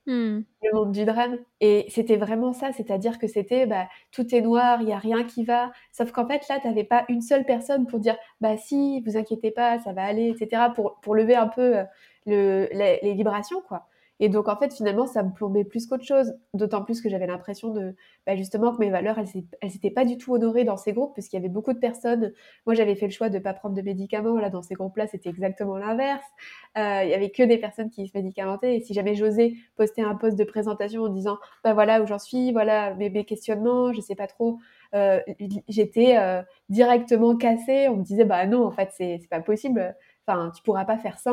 [0.06, 0.42] hmm.
[0.64, 1.38] le monde du drame.
[1.60, 5.24] Et c'était vraiment ça, c'est-à-dire que c'était bah, tout est noir, il n'y a rien
[5.24, 5.72] qui va.
[5.92, 9.18] Sauf qu'en fait, là, tu n'avais pas une seule personne pour dire bah si, vous
[9.18, 11.84] inquiétez pas, ça va aller, etc., pour, pour lever un peu euh,
[12.26, 13.88] le, les, vibrations, quoi.
[14.24, 16.36] Et donc, en fait, finalement, ça me plombait plus qu'autre chose.
[16.54, 17.96] D'autant plus que j'avais l'impression de,
[18.28, 21.28] bah, justement, que mes valeurs, elles n'étaient pas du tout honorées dans ces groupes, parce
[21.28, 22.32] qu'il y avait beaucoup de personnes.
[22.68, 24.38] Moi, j'avais fait le choix de ne pas prendre de médicaments.
[24.38, 26.24] Là, dans ces groupes-là, c'était exactement l'inverse.
[26.78, 28.76] Euh, il y avait que des personnes qui se médicamentaient.
[28.78, 32.20] Et si jamais j'osais poster un post de présentation en disant, bah voilà où j'en
[32.20, 34.60] suis, voilà mes, mes questionnements, je sais pas trop,
[34.94, 35.20] euh,
[35.68, 37.88] j'étais euh, directement cassée.
[37.90, 39.96] On me disait, bah non, en fait, c'est pas possible.
[40.28, 41.32] Enfin, tu pourras pas faire ça.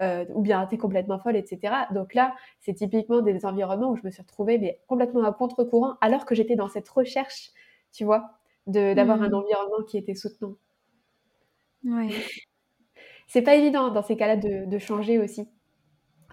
[0.00, 1.74] Euh, ou bien t'es complètement folle, etc.
[1.92, 5.98] Donc là, c'est typiquement des environnements où je me suis retrouvée mais complètement à contre-courant,
[6.00, 7.50] alors que j'étais dans cette recherche,
[7.92, 8.30] tu vois,
[8.66, 9.34] d'avoir un mmh.
[9.34, 10.54] environnement qui était soutenant.
[11.84, 12.08] Ouais.
[13.26, 15.46] c'est pas évident dans ces cas-là de, changer aussi.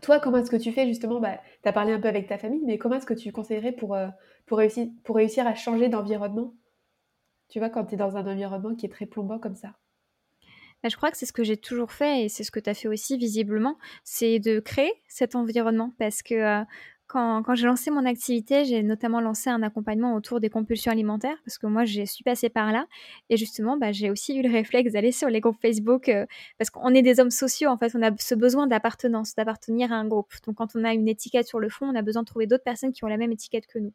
[0.01, 1.19] Toi, comment est-ce que tu fais justement?
[1.19, 3.73] Bah, Tu as parlé un peu avec ta famille, mais comment est-ce que tu conseillerais
[3.73, 3.97] pour,
[4.45, 6.53] pour, réussir, pour réussir à changer d'environnement?
[7.49, 9.73] Tu vois, quand tu es dans un environnement qui est très plombant comme ça
[10.83, 12.69] bah, je crois que c'est ce que j'ai toujours fait et c'est ce que tu
[12.69, 16.63] as fait aussi visiblement, c'est de créer cet environnement parce que euh,
[17.07, 21.57] quand, j'ai lancé mon activité, j'ai notamment lancé un accompagnement autour des compulsions alimentaires parce
[21.57, 22.85] que moi, je suis passée par là.
[23.29, 26.25] Et justement, bah, j'ai aussi eu le réflexe d'aller sur les groupes Facebook euh,
[26.57, 27.69] parce qu'on est des hommes sociaux.
[27.69, 30.33] En fait, on a ce besoin d'appartenance, d'appartenir à un groupe.
[30.45, 32.65] Donc, quand on a une étiquette sur le fond, on a besoin de trouver d'autres
[32.65, 33.93] personnes qui ont la même étiquette que nous.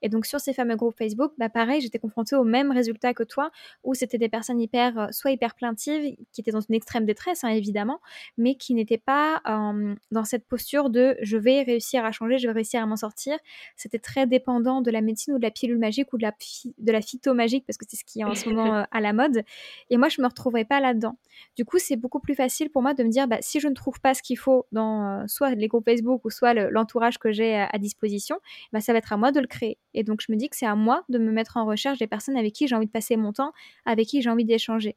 [0.00, 3.24] Et donc, sur ces fameux groupes Facebook, bah, pareil, j'étais confrontée au même résultat que
[3.24, 3.50] toi
[3.82, 7.44] où c'était des personnes hyper, euh, soit hyper plaintives, qui étaient dans une extrême détresse,
[7.44, 8.00] hein, évidemment,
[8.38, 12.46] mais qui n'étaient pas euh, dans cette posture de je vais réussir à changer, je
[12.46, 13.36] vais réussir à m'en sortir.
[13.76, 16.32] C'était très dépendant de la médecine ou de la pilule magique ou de la,
[16.78, 19.00] de la phyto magique parce que c'est ce qui est en ce moment euh, à
[19.00, 19.42] la mode.
[19.90, 21.16] Et moi, je me retrouverais pas là-dedans.
[21.56, 23.74] Du coup, c'est beaucoup plus facile pour moi de me dire, bah, si je ne
[23.74, 27.32] trouve pas ce qu'il faut dans euh, soit les groupes Facebook ou soit l'entourage que
[27.32, 28.38] j'ai à, disposition,
[28.72, 29.78] bah, ça va être à moi de le créer.
[29.92, 32.06] Et donc, je me dis que c'est à moi de me mettre en recherche des
[32.06, 33.52] personnes avec qui j'ai envie de passer mon temps,
[33.84, 34.96] avec qui j'ai envie d'échanger.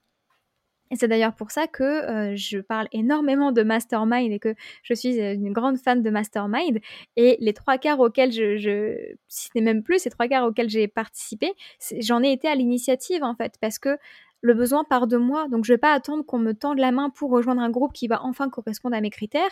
[0.92, 4.94] Et c'est d'ailleurs pour ça que euh, je parle énormément de mastermind et que je
[4.94, 6.80] suis euh, une grande fan de mastermind.
[7.16, 10.46] Et les trois quarts auxquels je, je si ce n'est même plus, ces trois quarts
[10.46, 11.54] auxquels j'ai participé,
[12.00, 13.98] j'en ai été à l'initiative en fait, parce que
[14.42, 15.48] le besoin part de moi.
[15.50, 18.08] Donc je vais pas attendre qu'on me tende la main pour rejoindre un groupe qui
[18.08, 19.52] va enfin correspondre à mes critères.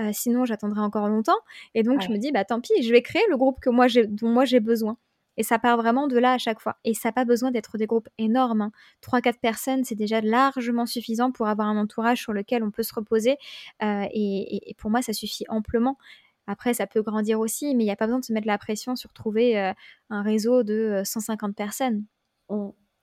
[0.00, 1.38] Euh, sinon, j'attendrai encore longtemps.
[1.74, 3.86] Et donc je me dis, bah tant pis, je vais créer le groupe que moi
[4.08, 4.96] dont moi j'ai besoin.
[5.36, 6.76] Et ça part vraiment de là à chaque fois.
[6.84, 8.70] Et ça n'a pas besoin d'être des groupes énormes.
[9.02, 9.32] 3-4 hein.
[9.40, 13.36] personnes, c'est déjà largement suffisant pour avoir un entourage sur lequel on peut se reposer.
[13.82, 15.98] Euh, et, pour moi, ça suffit amplement.
[16.46, 18.58] Après, ça peut grandir aussi, mais il n'y a pas besoin de se mettre la
[18.58, 19.72] pression sur trouver euh,
[20.10, 22.04] un réseau de 150 euh, personnes.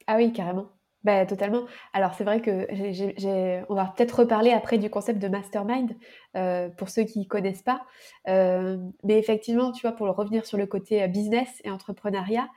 [0.08, 0.70] Ah oui, carrément.
[1.04, 1.64] Bah, totalement.
[1.92, 5.92] Alors c'est vrai que j'ai on va peut-être reparler après du concept de mastermind,
[6.38, 7.82] euh, pour ceux qui connaissent pas.
[8.30, 12.48] Euh, mais effectivement, tu vois, pour revenir sur le côté, euh, business et entrepreneuriat,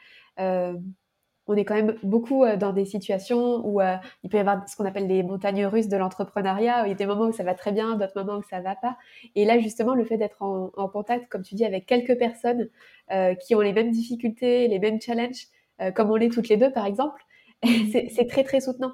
[1.49, 3.81] on est quand même beaucoup, dans des situations où,
[4.25, 6.95] il peut y avoir ce qu'on appelle les montagnes russes de l'entrepreneuriat, il y a
[6.97, 8.97] des moments où ça va très bien, d'autres moments où ça va pas.
[9.37, 12.69] Et là, justement, le fait d'être en en contact, comme tu dis, avec quelques personnes,
[13.41, 15.47] qui ont les mêmes difficultés, les mêmes challenges,
[15.95, 17.23] comme on l'est toutes les deux, par exemple,
[17.93, 18.93] c'est très très soutenant.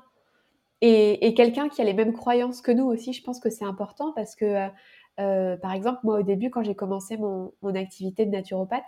[0.85, 4.13] Et, quelqu'un qui a les mêmes croyances que nous aussi, je pense que c'est important
[4.17, 4.69] parce que, euh,
[5.21, 8.83] euh, par exemple, moi au début, quand j'ai commencé mon, activité de naturopathe,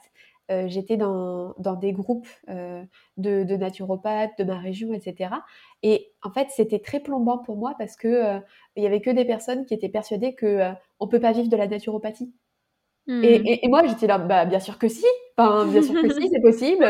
[0.50, 5.36] euh, j'étais dans, des groupes de, naturopathes de ma région, etc.
[5.84, 8.40] Et en fait, c'était très plombant pour moi parce que
[8.74, 11.56] il y avait que des personnes qui étaient persuadées que on peut pas vivre de
[11.56, 12.34] la naturopathie.
[13.06, 13.22] Mmh.
[13.24, 16.40] Et, moi, j'étais là, bah, bien sûr que si, enfin, bien sûr que si, c'est
[16.40, 16.84] possible.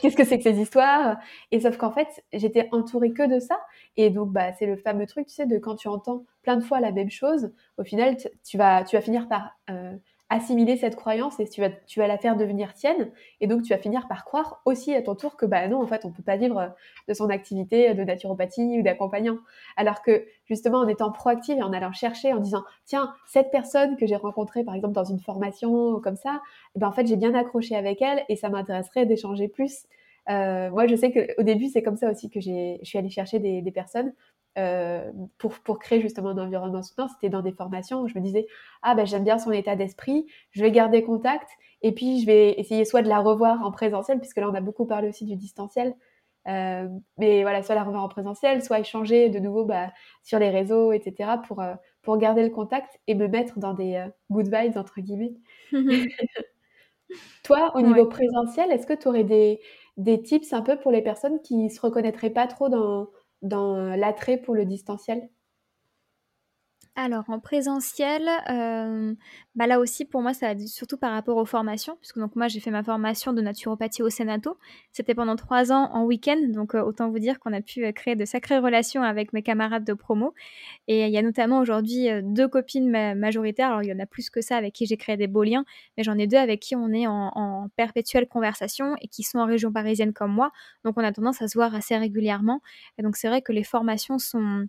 [0.00, 1.18] Qu'est-ce que c'est que ces histoires?
[1.50, 3.60] Et sauf qu'en fait, j'étais entourée que de ça.
[3.96, 6.62] Et donc, bah, c'est le fameux truc, tu sais, de quand tu entends plein de
[6.64, 9.94] fois la même chose, au final, tu vas, tu vas finir par euh,
[10.30, 13.10] assimiler cette croyance et tu vas, tu vas la faire devenir tienne.
[13.40, 15.86] Et donc, tu vas finir par croire aussi à ton tour que, bah non, en
[15.86, 16.72] fait, on peut pas vivre
[17.08, 19.38] de son activité de naturopathie ou d'accompagnant.
[19.76, 23.96] Alors que, justement, en étant proactive et en allant chercher, en disant, tiens, cette personne
[23.96, 26.40] que j'ai rencontrée, par exemple, dans une formation comme ça,
[26.76, 29.86] eh ben, en fait, j'ai bien accroché avec elle et ça m'intéresserait d'échanger plus.
[30.28, 33.40] Euh, moi, je sais qu'au début, c'est comme ça aussi que je suis allée chercher
[33.40, 34.12] des, des personnes
[34.58, 38.24] euh, pour, pour, créer justement un environnement soutenant, c'était dans des formations où je me
[38.24, 38.48] disais
[38.82, 41.48] ah ben j'aime bien son état d'esprit, je vais garder contact
[41.82, 44.60] et puis je vais essayer soit de la revoir en présentiel puisque là on a
[44.60, 45.94] beaucoup parlé aussi du distanciel,
[46.48, 49.92] euh, mais voilà soit la revoir en présentiel, soit échanger de nouveau bah,
[50.24, 54.04] sur les réseaux etc pour euh, pour garder le contact et me mettre dans des
[54.32, 55.34] good vibes entre guillemets.
[57.44, 59.60] Toi au niveau présentiel, est-ce que tu aurais des
[59.96, 63.10] des tips un peu pour les personnes qui se reconnaîtraient pas trop dans
[63.42, 65.28] dans l'attrait pour le distanciel
[67.02, 69.16] alors en présentiel, heu,
[69.54, 72.48] bah, là aussi pour moi ça a surtout par rapport aux formations, puisque donc moi
[72.48, 74.56] j'ai fait ma formation de naturopathie au Sénato.
[74.92, 77.92] C'était pendant 3 ans en week-end, donc heu, autant vous dire qu'on a pu, heu,
[77.92, 80.34] créer de sacrées relations avec mes camarades de promo.
[80.88, 84.00] Et il y a notamment aujourd'hui, heu, 2 copines ma majoritaires, alors il y en
[84.00, 85.64] a plus que ça avec qui j'ai créé des beaux liens,
[85.96, 89.38] mais j'en ai 2 avec qui on est en en perpétuelle conversation et qui sont
[89.40, 90.52] en région parisienne comme moi,
[90.84, 92.60] donc on a tendance à se voir assez régulièrement.
[92.98, 94.66] Et donc c'est vrai que les formations sont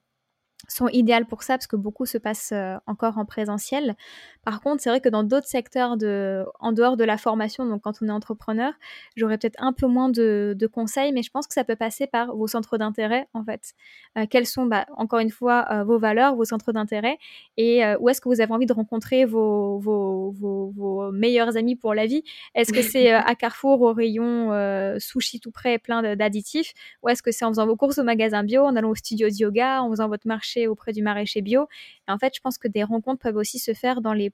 [0.68, 3.96] sont idéales pour ça parce que beaucoup se passe euh, encore en présentiel.
[4.44, 7.82] Par contre, c'est vrai que dans d'autres secteurs de, en dehors de la formation, donc
[7.82, 8.74] quand on est entrepreneur,
[9.16, 12.08] j'aurais peut-être un peu moins de, de, conseils, mais je pense que ça peut passer
[12.08, 13.74] par vos centres d'intérêt en fait.
[14.18, 17.18] Euh, quels sont, bah, encore une fois, euh, vos valeurs, vos centres d'intérêt
[17.58, 21.76] et où est-ce que vous avez envie de rencontrer vos, vos, vos, vos meilleurs amis
[21.76, 22.24] pour la vie?
[22.56, 24.52] Est-ce que c'est à Carrefour au rayon
[25.00, 26.74] sushi tout près plein d'additifs?
[27.04, 29.28] Ou est-ce que c'est en faisant vos courses au magasin bio, en allant au studio
[29.28, 31.68] de yoga, en faisant votre marché auprès du maraîcher bio.
[32.08, 34.32] Et en fait, je pense que des rencontres peuvent aussi se faire dans les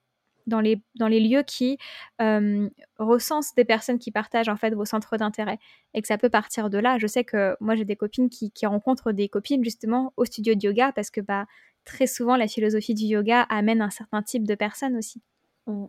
[0.47, 1.77] dans les, dans les lieux qui
[2.21, 5.59] euh, recensent des personnes qui partagent en fait vos centres d'intérêt
[5.93, 6.97] et que ça peut partir de là.
[6.97, 10.65] Je sais que moi j'ai des copines qui, rencontrent des copines justement au studio de
[10.65, 11.45] yoga parce que bah,
[11.85, 15.21] très souvent la philosophie du yoga amène un certain type de personnes aussi.
[15.67, 15.85] Mmh.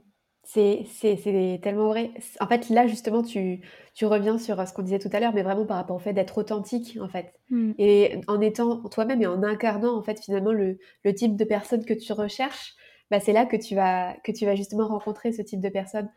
[0.51, 2.11] C'est tellement vrai.
[2.41, 3.61] En fait, là, justement, tu,
[3.93, 6.15] tu reviens sur ce qu'on disait tout à l'heure, mais vraiment par rapport au fait
[6.15, 7.35] d'être authentique, en fait.
[7.51, 7.73] Mmh.
[7.77, 11.85] Et en étant toi-même et en incarnant, en fait, finalement, le, le, type de personne
[11.85, 12.75] que tu recherches,
[13.11, 16.09] bah, c'est là que tu, vas, que tu vas justement rencontrer ce type de personne.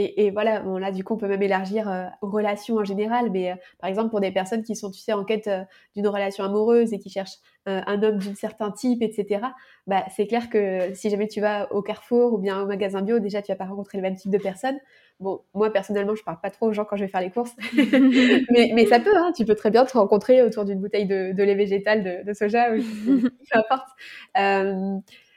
[0.00, 2.84] Et, et, voilà, bon, là, du coup, on peut même élargir euh, aux relations en
[2.84, 5.64] général, mais euh, par exemple, pour des personnes qui sont, tu sais, en quête euh,
[5.96, 9.42] d'une relation amoureuse et qui cherchent un homme d'un certain type, etc.,
[9.86, 13.18] bah, c'est clair que si jamais tu vas au Carrefour ou bien au magasin bio,
[13.18, 14.78] déjà, tu vas pas rencontrer le même type de personne.
[15.20, 17.54] Bon, moi, personnellement, je parle pas trop aux gens quand je vais faire les courses,
[18.50, 21.32] mais, mais, ça peut, hein, tu peux très bien te rencontrer autour d'une bouteille de,
[21.32, 22.78] de, lait végétal de, de soja, ou,
[23.20, 23.88] peu importe.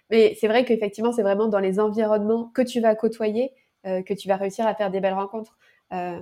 [0.10, 3.52] mais c'est vrai qu'effectivement, c'est vraiment dans les environnements que tu vas côtoyer
[3.84, 5.58] que tu vas réussir à faire des belles rencontres.
[5.94, 6.20] Euh,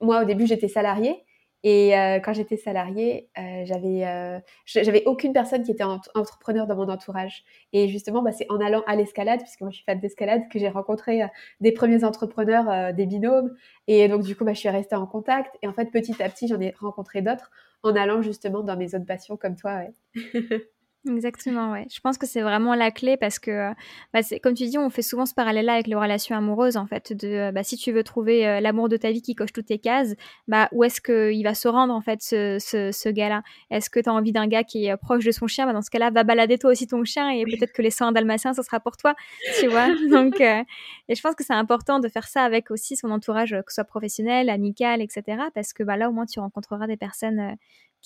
[0.00, 1.22] moi, au début, j'étais salariée.
[1.62, 3.28] Et euh, quand j'étais salariée,
[3.64, 5.82] j'avais j'avais aucune personne qui était
[6.14, 7.44] entrepreneur dans mon entourage.
[7.72, 10.60] Et justement, bah, c'est en allant à l'escalade, puisque moi je suis fan d'escalade, que
[10.60, 11.22] j'ai rencontré
[11.60, 13.56] des premiers entrepreneurs, des binômes.
[13.88, 15.56] Et donc du coup, bah, je suis restée en contact.
[15.62, 17.50] Et en fait, petit à petit, j'en ai rencontré d'autres
[17.82, 19.80] en allant justement dans mes autres passions comme toi.
[21.08, 21.86] Exactement, ouais.
[21.88, 23.72] Je pense que c'est vraiment la clé parce que, euh,
[24.12, 27.12] bah, comme tu dis, on fait souvent ce parallèle-là avec les relations amoureuses, en fait,
[27.12, 29.66] de euh, bah, si tu veux trouver euh, l'amour de ta vie qui coche toutes
[29.66, 30.14] tes cases,
[30.48, 33.42] bah, où est-ce qu'il va se rendre, en fait, ce, ce, ce gars-là?
[33.70, 35.64] Est-ce que tu as envie d'un gars qui est proche de son chien?
[35.66, 38.10] Bah, Dans ce cas-là, va balader toi aussi ton chien et peut-être que les soins
[38.10, 39.14] dalmatiens, ce sera pour toi,
[39.60, 39.86] tu vois?
[40.10, 43.70] Donc, et je pense que c'est important de faire ça avec aussi son entourage, que
[43.72, 45.38] ce soit professionnel, amical, etc.
[45.54, 47.54] Parce que bah, là, au moins, tu rencontreras des personnes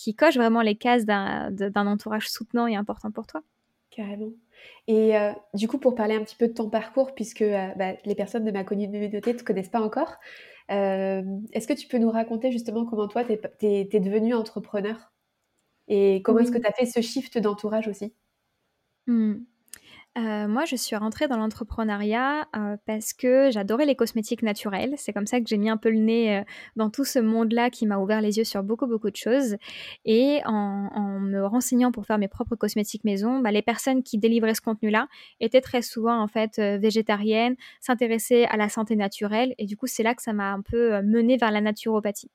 [0.00, 3.42] qui coche vraiment les cases d'un entourage soutenant et important pour toi.
[3.90, 4.30] Carrément.
[4.86, 7.92] Et euh, du coup, pour parler un petit peu de ton parcours, puisque euh, bah,
[8.06, 10.16] les personnes de ma communauté ne te connaissent pas encore,
[10.70, 15.12] euh, est-ce que tu peux nous raconter justement comment toi, tu es, es, devenu entrepreneur?
[15.88, 18.14] Et comment est-ce que tu as fait ce shift d'entourage aussi?
[19.06, 19.34] Mmh.
[20.18, 24.94] Euh, moi, je suis rentrée dans l'entrepreneuriat euh, parce que j'adorais les cosmétiques naturels.
[24.96, 26.42] C'est comme ça que j'ai mis un peu le nez euh,
[26.74, 29.56] dans tout ce monde-là qui m'a ouvert les yeux sur beaucoup, beaucoup de choses.
[30.04, 34.54] Et en, me renseignant pour faire mes propres cosmétiques maison, bah, les personnes qui délivraient
[34.54, 35.06] ce contenu-là
[35.38, 39.54] étaient très souvent en fait végétariennes, s'intéressaient à la santé naturelle.
[39.58, 42.30] Et du coup, c'est là que ça m'a un peu menée vers la naturopathie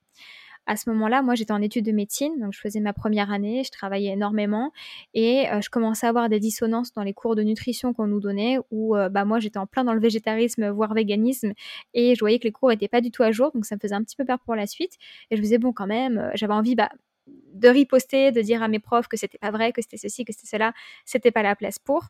[0.67, 3.63] à ce moment-là, moi, j'étais en études de médecine, donc je faisais ma première année,
[3.63, 4.71] je travaillais énormément
[5.13, 8.19] et euh, je commençais à avoir des dissonances dans les cours de nutrition qu'on nous
[8.19, 11.53] donnait où euh, bah, moi, j'étais en plein dans le végétarisme, voire véganisme
[11.93, 13.79] et je voyais que les cours n'étaient pas du tout à jour, donc ça me
[13.79, 14.93] faisait un petit peu peur pour la suite.
[15.29, 16.89] Et je me disais, bon, quand même, euh, j'avais envie bah,
[17.27, 20.33] de riposter, de dire à mes profs que c'était pas vrai, que c'était ceci, que
[20.33, 20.73] c'était cela,
[21.05, 22.05] c'était pas la place pour.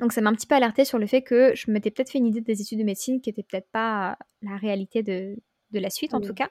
[0.00, 2.18] Donc ça m'a un petit peu alerté sur le fait que je m'étais peut-être fait
[2.18, 5.36] une idée des études de médecine qui n'était peut-être pas la réalité de,
[5.72, 6.48] de la suite en tout cas.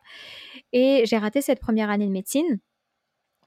[0.74, 2.60] Et j'ai raté cette première année de médecine.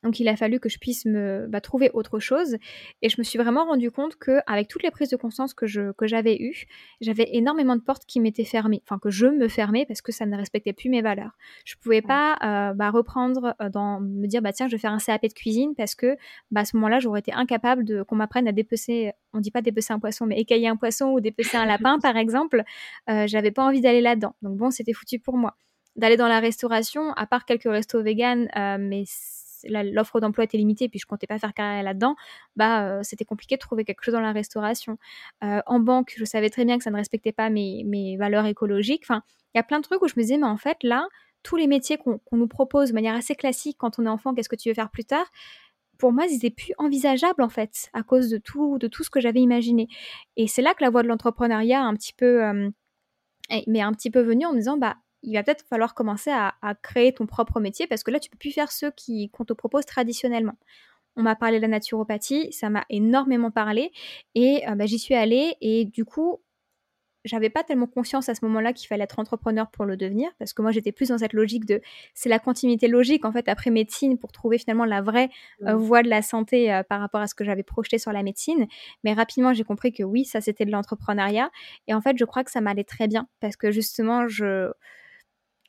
[0.02, 2.56] Donc il a fallu que je puisse me bah, trouver autre chose.
[3.02, 5.66] Et je me suis vraiment rendu compte que avec toutes les prises de conscience que,
[5.66, 6.66] je, que j'avais eues,
[7.00, 8.82] j'avais énormément de portes qui m'étaient fermées.
[8.84, 11.32] Enfin que je me fermais parce que ça ne respectait plus mes valeurs.
[11.64, 14.92] Je pouvais pas euh, bah, reprendre euh, dans me dire bah tiens je vais faire
[14.92, 16.16] un CAP de cuisine parce que
[16.50, 19.12] bah, à ce moment-là j'aurais été incapable de qu'on m'apprenne à dépecer.
[19.32, 22.16] On dit pas dépecer un poisson mais écailler un poisson ou dépecer un lapin par
[22.16, 22.64] exemple.
[23.08, 24.34] Euh, j'avais pas envie d'aller là-dedans.
[24.42, 25.56] Donc bon c'était foutu pour moi
[25.96, 29.04] d'aller dans la restauration, à part quelques restos vegan, euh, mais
[29.64, 32.16] l'offre d'emploi était limitée, puis je comptais pas faire carrière là-dedans,
[32.56, 34.98] bah euh, c'était compliqué de trouver quelque chose dans la restauration.
[35.44, 38.46] Euh, en banque, je savais très bien que ça ne respectait pas mes, mes valeurs
[38.46, 39.04] écologiques.
[39.04, 39.22] Enfin,
[39.54, 41.06] il y a plein de trucs où je me disais, mais en fait, là,
[41.42, 44.48] tous les métiers qu'on nous propose de manière assez classique quand on est enfant, qu'est-ce
[44.48, 45.26] que tu veux faire plus tard
[45.98, 49.20] pour moi, c'était plus envisageable en fait, à cause de tout, de tout ce que
[49.20, 49.86] j'avais imaginé.
[50.36, 52.70] Et c'est là que la voie de l'entrepreneuriat un petit peu, euh,
[53.68, 56.54] mais un petit peu venue en me disant, bah, il va peut-être falloir commencer à,
[56.82, 59.52] créer ton propre métier parce que là, tu peux plus faire ceux qui qu'on te
[59.52, 60.56] propose traditionnellement.
[61.16, 63.92] On m'a parlé de la naturopathie, ça m'a énormément parlé
[64.34, 66.40] et euh, bah, j'y suis allée et du coup,
[67.24, 70.52] j'avais pas tellement conscience à ce moment-là qu'il fallait être entrepreneur pour le devenir, parce
[70.52, 71.80] que moi j'étais plus dans cette logique de
[72.14, 75.30] c'est la continuité logique en fait après médecine pour trouver finalement la vraie
[75.66, 78.22] euh, voie de la santé euh, par rapport à ce que j'avais projeté sur la
[78.22, 78.66] médecine.
[79.04, 81.50] Mais rapidement j'ai compris que oui, ça c'était de l'entrepreneuriat,
[81.86, 84.72] et en fait je crois que ça m'allait très bien parce que justement je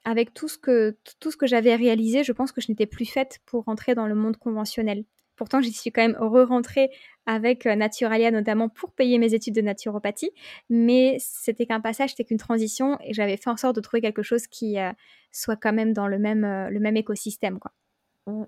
[0.06, 3.06] avec tout ce que tout ce que j'avais réalisé, je pense que je n'étais plus
[3.06, 5.06] faite pour rentrer dans le monde conventionnel.
[5.36, 6.92] Pourtant, j'y suis quand même re-rentrée
[7.26, 10.32] avec euh, Naturalia, notamment pour payer mes études de naturopathie.
[10.70, 14.22] Mais c'était qu'un passage, c'était qu'une transition et j'avais fait en sorte de trouver quelque
[14.22, 14.92] chose qui euh,
[15.32, 17.60] soit quand même dans le même, euh, le même écosystème.
[17.60, 17.72] Quoi.
[18.28, 18.44] Mmh.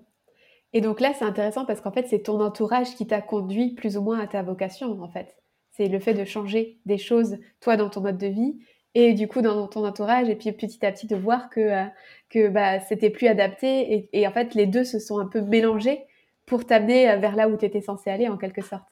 [0.72, 3.96] Et donc là, c'est intéressant parce qu'en fait, c'est ton entourage qui t'a conduit plus
[3.96, 5.36] ou moins à ta vocation, en fait.
[5.70, 8.58] C'est le fait de changer des choses, toi, dans ton mode de vie,
[8.96, 11.84] et du coup dans ton entourage, et puis petit à petit de voir que,
[12.30, 13.92] que bah, c'était plus adapté.
[13.92, 16.06] Et, et, en fait, les deux se sont un peu mélangés
[16.46, 18.84] pour t'amener euh, vers là où tu étais censé aller en quelque sorte.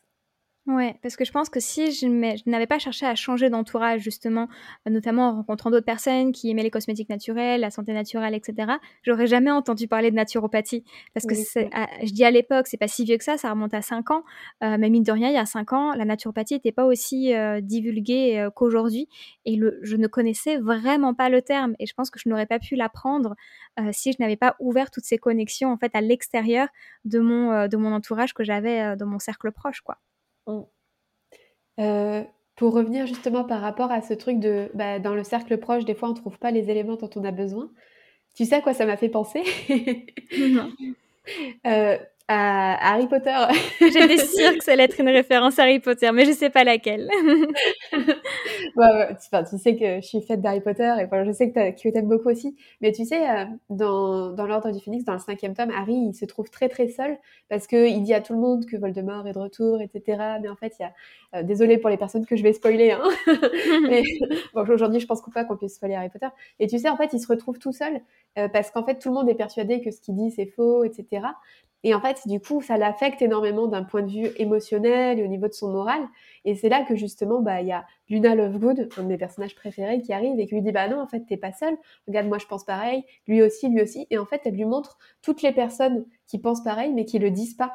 [0.66, 2.06] Ouais, parce que je pense que si je,
[2.48, 4.48] n'avais pas cherché à changer d'entourage, justement,
[4.88, 8.72] euh, notamment en rencontrant d'autres personnes qui aimaient les cosmétiques naturels, la santé naturelle, etc.,
[9.02, 10.82] j'aurais jamais entendu parler de naturopathie.
[11.12, 13.82] Parce que je dis à l'époque, c'est pas si vieux que ça, ça remonte à
[13.82, 14.24] 5 ans.
[14.62, 17.34] Euh, mais mine de rien, il y a 5 ans, la naturopathie n'était pas aussi
[17.34, 19.06] euh, divulguée qu'aujourd'hui.
[19.44, 21.74] Et le, je ne connaissais vraiment pas le terme.
[21.78, 23.34] Et je pense que je n'aurais pas pu l'apprendre
[23.92, 26.68] si je n'avais pas ouvert toutes ces connexions, en fait, à l'extérieur
[27.04, 29.98] de mon, de mon entourage que j'avais dans mon cercle proche, quoi.
[31.80, 32.22] Euh,
[32.56, 35.94] pour revenir justement par rapport à ce truc de bah, dans le cercle proche, des
[35.94, 37.70] fois on trouve pas les éléments dont on a besoin.
[38.34, 39.42] Tu sais à quoi ça m'a fait penser?
[41.66, 41.96] Euh,
[42.28, 43.36] à Harry Potter.
[43.80, 46.64] J'étais sûre que ça allait être une référence à Harry Potter, mais je sais pas
[46.64, 47.08] laquelle.
[47.92, 52.30] tu, sais que je suis faite d'Harry Potter et je sais que tu aimes beaucoup
[52.30, 52.56] aussi.
[52.80, 56.14] Mais tu sais, euh, dans, dans l'Ordre du Phénix, dans le cinquième tome, Harry, il
[56.14, 59.32] se trouve très très seul parce qu'il dit à tout le monde que Voldemort est
[59.32, 60.18] de retour, etc.
[60.40, 60.92] Mais en fait, il y a...
[61.34, 63.02] Euh, désolée pour les personnes que je vais spoiler, hein.
[63.88, 64.02] mais
[64.54, 66.28] bon, aujourd'hui, je pense pas qu'on puisse spoiler Harry Potter.
[66.60, 68.00] Et tu sais, en fait, il se retrouve tout seul
[68.38, 70.84] euh, parce qu'en fait, tout le monde est persuadé que ce qu'il dit, c'est faux,
[70.84, 71.26] etc.
[71.84, 75.26] Et en fait, du coup, ça l'affecte énormément d'un point de vue émotionnel et au
[75.26, 76.00] niveau de son moral.
[76.46, 79.54] Et c'est là que justement, bah, il y a Luna Lovegood, un de mes personnages
[79.54, 81.76] préférés, qui arrive et qui lui dit, bah non, en fait, t'es pas seul.
[82.08, 83.04] Regarde, moi, je pense pareil.
[83.28, 84.06] Lui aussi, lui aussi.
[84.10, 87.30] Et en fait, elle lui montre toutes les personnes qui pensent pareil, mais qui le
[87.30, 87.74] disent pas.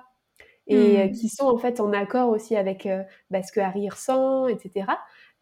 [0.65, 1.12] Et euh, hmm.
[1.12, 4.86] qui sont en fait en accord aussi avec euh, bah, ce que Harry ressent, etc.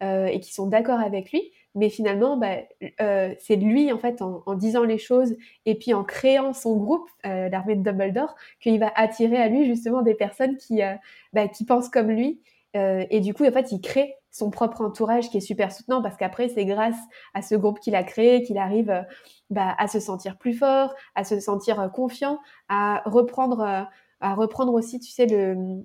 [0.02, 2.56] Euh, et qui sont d'accord avec lui mais finalement, bah,
[3.00, 7.08] euh, c'est lui, en fait, en, disant les choses et puis en créant son groupe,
[7.26, 10.94] euh, l'armée de Dumbledore, qu'il va attirer à lui justement des personnes qui, euh,
[11.32, 12.40] bah, pensent comme lui.
[12.74, 16.16] et du coup, en fait, il crée son propre entourage qui est super soutenant parce
[16.16, 16.98] qu'après, c'est grâce
[17.34, 19.04] à ce groupe qu'il a créé qu'il arrive
[19.50, 23.88] bah, à se sentir plus fort, à se sentir confiant, à reprendre
[24.20, 25.26] à reprendre aussi, tu sais,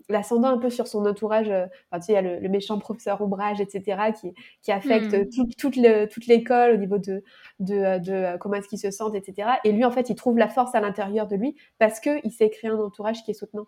[0.09, 1.49] l'ascendant un peu sur son entourage.
[1.49, 5.13] Euh, enfin, tu sais, il y a le, méchant professeur Ombrage, etc., qui, qui affecte
[5.13, 5.47] hmm.
[5.57, 5.77] toute,
[6.11, 7.23] toute l'école au niveau de,
[7.59, 9.49] de, de comment est-ce qu'il se sent, etc.
[9.63, 12.49] Et lui, en fait, il trouve la force à l'intérieur de lui parce qu'il s'est
[12.49, 13.67] créé un entourage qui est soutenant.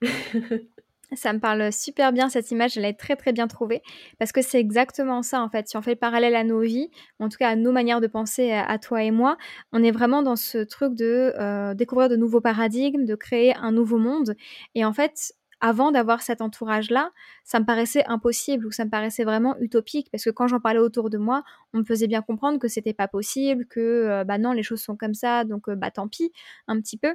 [1.14, 3.82] Ça me parle super bien cette image, elle est très très bien trouvée
[4.18, 5.68] parce que c'est exactement ça en fait.
[5.68, 8.06] Si on fait le parallèle à nos vies, en tout cas à nos manières de
[8.06, 9.36] penser à, toi et moi,
[9.72, 13.72] on est vraiment dans ce truc de euh, découvrir de nouveaux paradigmes, de créer un
[13.72, 14.34] nouveau monde.
[14.74, 17.10] Et en fait, avant d'avoir cet entourage-là,
[17.44, 20.80] ça me paraissait impossible ou ça me paraissait vraiment utopique parce que quand j'en parlais
[20.80, 21.44] autour de moi,
[21.74, 24.80] on me faisait bien comprendre que c'était pas possible, que euh, bah non les choses
[24.82, 26.32] sont comme ça, donc euh, bah tant pis
[26.68, 27.14] un petit peu.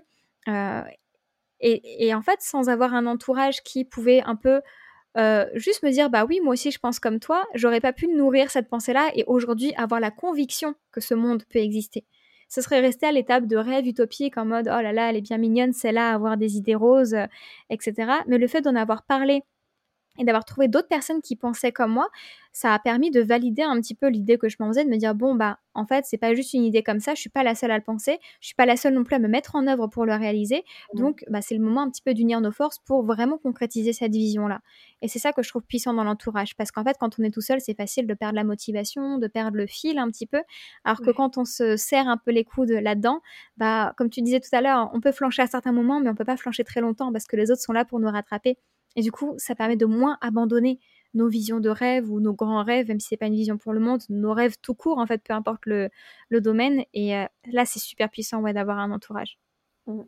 [1.60, 4.62] Et, en fait, sans avoir un entourage qui pouvait un peu
[5.18, 8.08] euh, juste me dire, bah oui, moi aussi je pense comme toi, j'aurais pas pu
[8.08, 12.06] nourrir cette pensée-là et aujourd'hui avoir la conviction que ce monde peut exister.
[12.50, 15.22] Ce serait resté à l'étape de rêve utopique en mode, oh là là, elle est
[15.22, 17.26] bien mignonne, celle-là, avoir des idées roses, euh,
[17.72, 18.12] etc.
[18.28, 19.42] Mais le fait d'en avoir parlé
[20.18, 22.10] et d'avoir trouvé d'autres personnes qui pensaient comme moi,
[22.52, 24.98] ça a permis de valider un petit peu l'idée que je m'en faisais, de me
[24.98, 27.44] dire bon bah en fait c'est pas juste une idée comme ça, je suis pas
[27.44, 29.56] la seule à le penser, je suis pas la seule non plus à me mettre
[29.56, 30.64] en œuvre pour le réaliser,
[30.96, 34.14] donc bah, c'est le moment un petit peu d'unir nos forces pour vraiment concrétiser cette
[34.14, 34.62] vision là.
[35.04, 37.32] Et c'est ça que je trouve puissant dans l'entourage, parce qu'en fait quand on est
[37.32, 40.42] tout seul c'est facile de perdre la motivation, de perdre le fil un petit peu,
[40.84, 43.22] alors que quand on se serre un peu les coudes là-dedans,
[43.58, 46.16] bah comme tu disais tout à l'heure, on peut flancher à certains moments, mais on
[46.16, 48.58] peut pas flancher très longtemps parce que les autres sont là pour nous rattraper.
[48.98, 50.80] Et du coup, ça permet de moins abandonner
[51.14, 53.72] nos visions de rêve ou nos grands rêves, même si c'est pas une vision pour
[53.72, 55.90] le monde, nos rêves tout court, en fait, peu importe le,
[56.32, 56.84] domaine.
[56.94, 59.40] Et euh, là, c'est super puissant d'avoir un entourage.
[59.86, 60.02] Mmh.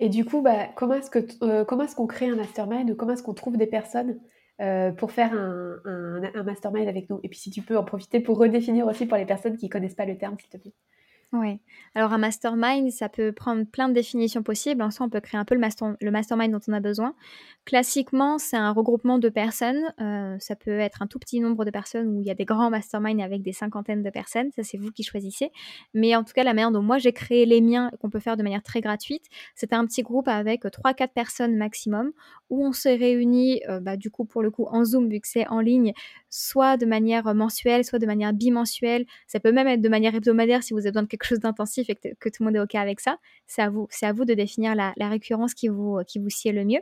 [0.00, 2.94] Et du coup, bah, comment est-ce que euh, comment est-ce qu'on crée un mastermind ou
[2.94, 4.20] comment est-ce qu'on trouve des personnes
[4.60, 7.18] euh, pour faire un, mastermind avec nous?
[7.22, 9.96] Et puis si tu peux en profiter pour redéfinir aussi pour les personnes qui connaissent
[9.96, 10.74] pas le terme, s'il te plaît.
[11.34, 11.60] Oui.
[11.94, 14.80] Alors un mastermind, ça peut prendre plein de définitions possibles.
[14.80, 15.60] En soi, on peut créer un peu le,
[16.00, 17.14] le mastermind dont on a besoin.
[17.66, 19.82] Classiquement, c'est un regroupement de personnes.
[20.00, 22.46] Euh, ça peut être un tout petit nombre de personnes où il y a des
[22.46, 24.50] grands masterminds avec des cinquantaines de personnes.
[24.52, 25.50] Ça, c'est vous qui choisissez.
[25.92, 28.38] Mais en tout cas, la manière dont moi j'ai créé les miens, qu'on peut faire
[28.38, 32.12] de manière très gratuite, c'était un petit groupe avec 3-4 personnes maximum
[32.48, 35.28] où on se réunit, euh, bah, du coup, pour le coup, en Zoom, vu que
[35.28, 35.92] c'est en ligne,
[36.30, 39.04] soit de manière mensuelle, soit de manière bimensuelle.
[39.26, 41.88] Ça peut même être de manière hebdomadaire si vous avez besoin de quelque chose d'intensif
[41.90, 43.18] et que, tout le monde est OK avec ça.
[43.46, 46.30] C'est à vous, c'est à vous de définir la, la récurrence qui vous, qui vous
[46.30, 46.80] sied le mieux.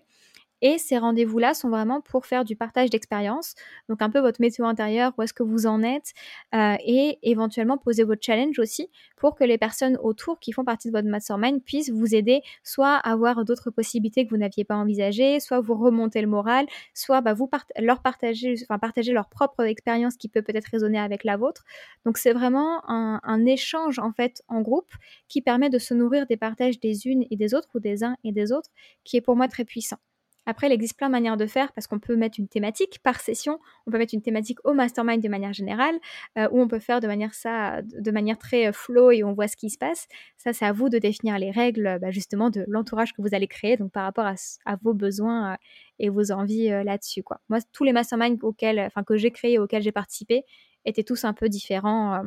[0.62, 3.54] Et ces rendez-vous-là sont vraiment pour faire du partage d'expérience,
[3.88, 6.12] donc un peu votre météo intérieur, où est-ce que vous en êtes,
[6.54, 10.88] euh, et éventuellement poser votre challenge aussi pour que les personnes autour qui font partie
[10.88, 14.76] de votre mastermind puissent vous aider soit à avoir d'autres possibilités que vous n'aviez pas
[14.76, 17.48] envisagées, soit vous remonter le moral, soit bah, vous
[17.78, 21.64] leur partager, enfin, partager leur propre expérience qui peut peut-être résonner avec la vôtre.
[22.04, 24.90] Donc c'est vraiment un, un échange en fait en groupe
[25.28, 28.16] qui permet de se nourrir des partages des unes et des autres ou des uns
[28.24, 28.70] et des autres,
[29.04, 29.98] qui est pour moi très puissant.
[30.46, 33.20] Après, il existe plein de manières de faire parce qu'on peut mettre une thématique par
[33.20, 35.96] session, on peut mettre une thématique au mastermind de manière générale,
[36.38, 39.32] euh, ou on peut faire de manière ça, de manière très euh, flow et on
[39.32, 40.06] voit ce qui se passe.
[40.36, 43.48] Ça, c'est à vous de définir les règles, bah, justement, de l'entourage que vous allez
[43.48, 45.56] créer, donc par rapport à, vos besoins euh,
[45.98, 47.22] et vos envies là-dessus.
[47.48, 50.44] Moi, tous les masterminds auxquels, enfin, que j'ai créés, auxquels j'ai participé,
[50.84, 52.22] étaient tous un peu différents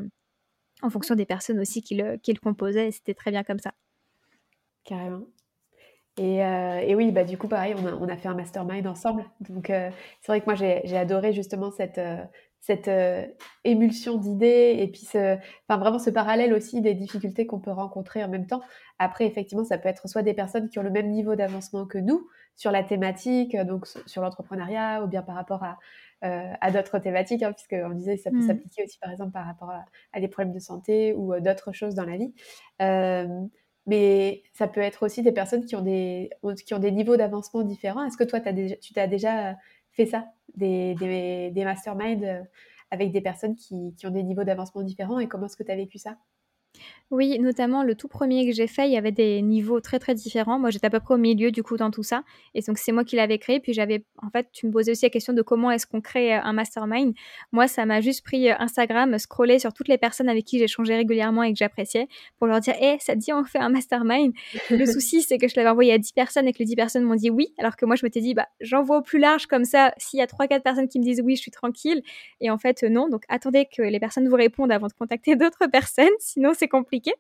[0.82, 3.74] en fonction des personnes aussi qui le, composaient, c'était très bien comme ça.
[4.84, 5.28] Carrément.
[6.20, 9.26] Euh, et, oui, bah, du coup, pareil, on a, fait un mastermind ensemble.
[9.50, 9.90] Donc, euh,
[10.22, 12.18] c'est vrai que moi, j'ai adoré justement cette, euh,
[12.60, 12.90] cette
[13.64, 18.24] émulsion d'idées et puis ce, enfin, vraiment ce parallèle aussi des difficultés qu'on peut rencontrer
[18.24, 18.62] en même temps.
[19.00, 21.98] Après, effectivement, ça peut être soit des personnes qui ont le même niveau d'avancement que
[21.98, 25.78] nous sur la thématique, donc sur l'entrepreneuriat ou bien par rapport à,
[26.22, 28.48] à d'autres thématiques, hein, puisqu'on disait que ça peut mmh.
[28.48, 31.96] s'appliquer aussi, par exemple, par rapport à, à des problèmes de santé ou d'autres choses
[31.96, 32.34] dans la vie.
[33.90, 36.30] Mais ça peut être aussi des personnes qui ont des,
[36.64, 38.06] qui niveaux d'avancement différents.
[38.06, 39.56] Est-ce que toi, as tu t'as déjà
[39.94, 42.44] fait ça, des, des, des masterminds euh,
[42.92, 45.72] avec des personnes qui, qui ont des niveaux d'avancement différents et comment est-ce que tu
[45.72, 46.18] as vécu ça?
[47.12, 50.14] Oui, notamment le tout premier que j'ai fait, il y avait des niveaux très très
[50.14, 50.60] différents.
[50.60, 52.24] Moi, j'étais à peu près au milieu du coup dans tout ça.
[52.54, 53.60] Et donc, c'est moi qui l'avais créé.
[53.60, 56.36] Puis j'avais, en fait, tu me posais aussi la question de comment est-ce qu'on crée
[56.36, 57.16] euh, un mastermind.
[57.52, 60.98] Moi, ça m'a juste pris euh, Instagram, scroller sur toutes les personnes avec qui j'échangeais
[60.98, 62.08] régulièrement et que j'appréciais
[62.38, 64.32] pour leur dire, hé, ça te dit, on fait un mastermind?
[64.70, 67.04] le souci, c'est que je l'avais envoyé à 10 personnes et que les 10 personnes
[67.04, 67.56] m'ont dit oui.
[67.58, 69.94] Alors que moi, je m'étais dit, bah, j'envoie au plus large comme ça.
[69.98, 72.04] S'il y a 3-4 personnes qui me disent oui, je suis tranquille.
[72.40, 73.10] Et en fait, non.
[73.10, 76.08] Donc, attendez que les personnes vous répondent avant de contacter d'autres personnes.
[76.20, 77.12] Sinon, c'est compliqué.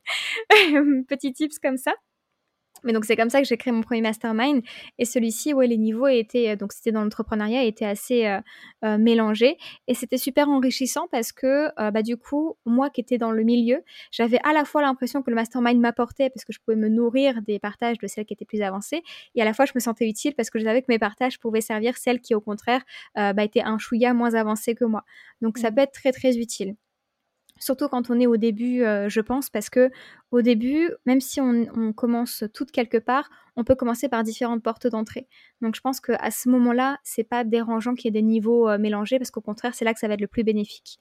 [1.07, 1.93] Petit tips comme ça.
[2.83, 4.61] Mais donc c'est comme ça que j'ai créé mon premier mastermind.
[4.97, 8.39] Et celui-ci ouais les niveaux étaient euh, donc c'était dans l'entrepreneuriat étaient assez euh,
[8.85, 9.57] euh, mélangés.
[9.87, 13.81] Et c'était super enrichissant parce que bah du coup moi qui étais dans le milieu
[14.11, 17.41] j'avais à la fois l'impression que le mastermind m'apportait parce que je pouvais me nourrir
[17.41, 19.03] des partages de celles qui étaient plus avancées
[19.35, 21.39] et à la fois je me sentais utile parce que je savais que mes partages
[21.39, 22.81] pouvaient servir celles qui au contraire
[23.15, 25.03] bah, étaient un chouïa moins avancées que moi.
[25.41, 25.75] Donc ça mmh.
[25.75, 26.75] peut être très très utile
[27.59, 29.91] surtout quand on est au début, euh, je pense, parce que
[30.31, 34.87] au début, même si on, commence toutes quelque part, on peut commencer par différentes portes
[34.87, 35.27] d'entrée.
[35.61, 38.77] Donc je pense qu'à ce moment-là, c'est pas dérangeant qu'il y ait des niveaux euh,
[38.77, 40.99] mélangés, parce qu'au contraire, c'est là que ça va être le plus bénéfique.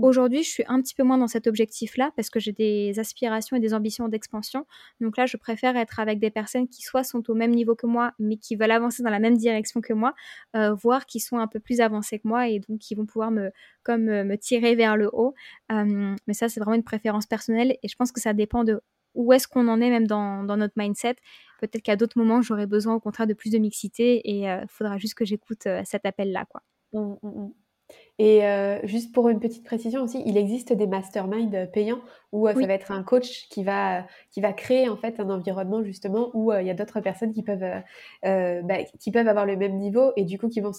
[0.00, 3.56] Aujourd'hui, je suis un petit peu moins dans cet objectif-là parce que j'ai des aspirations
[3.56, 4.64] et des ambitions d'expansion.
[5.00, 7.86] Donc là, je préfère être avec des personnes qui soit sont au même niveau que
[7.88, 10.14] moi, mais qui veulent avancer dans la même direction que moi,
[10.54, 13.32] euh, voire qui sont un peu plus avancées que moi et donc qui vont pouvoir
[13.32, 13.50] me,
[13.82, 15.34] comme, euh, me tirer vers le haut.
[15.72, 18.80] Euh, mais ça, c'est vraiment une préférence personnelle et je pense que ça dépend de
[19.14, 21.16] où est-ce qu'on en est même dans, notre mindset.
[21.60, 24.96] Peut-être qu'à d'autres moments, j'aurais besoin au contraire de plus de mixité et il faudra
[24.96, 26.44] juste que j'écoute cet appel-là.
[26.44, 26.62] quoi.
[26.92, 27.52] Mmh, mmh, mmh.
[28.18, 32.00] Et euh, juste pour une petite précision aussi, il existe des masterminds payants
[32.32, 35.30] où euh, ça va être un coach qui va, qui va créer en fait un
[35.30, 37.64] environnement justement où euh, il y a d'autres personnes qui peuvent,
[38.24, 40.72] bah, qui peuvent avoir le même niveau et du coup qui vont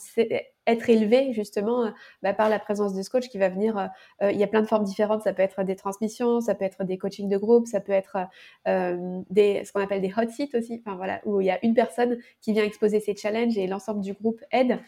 [0.72, 1.92] être élevés justement
[2.24, 3.90] bah, par la présence de ce coach qui va venir.
[4.22, 5.22] il y a plein de formes différentes.
[5.24, 8.18] Ça peut être des transmissions, ça peut être des coachings de groupe, ça peut être
[8.66, 10.82] des, ce qu'on appelle des hot seats aussi.
[10.86, 14.02] Enfin voilà, où il y a une personne qui vient exposer ses challenges et l'ensemble
[14.02, 14.80] du groupe aide.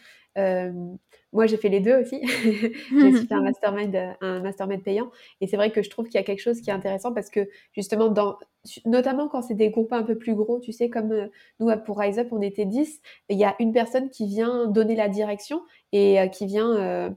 [1.32, 2.20] moi, j'ai fait les deux aussi.
[2.90, 5.10] j'ai aussi fait un mastermind, un mastermind payant.
[5.40, 7.30] Et c'est vrai que je trouve qu'il y a quelque chose qui est intéressant parce
[7.30, 8.36] que justement, dans,
[8.84, 11.26] notamment quand c'est des groupes un peu plus gros, tu sais, comme euh,
[11.60, 14.94] nous pour Rise Up, on était 10, il y a une personne qui vient donner
[14.94, 16.76] la direction et euh, qui vient.
[16.76, 17.10] Euh,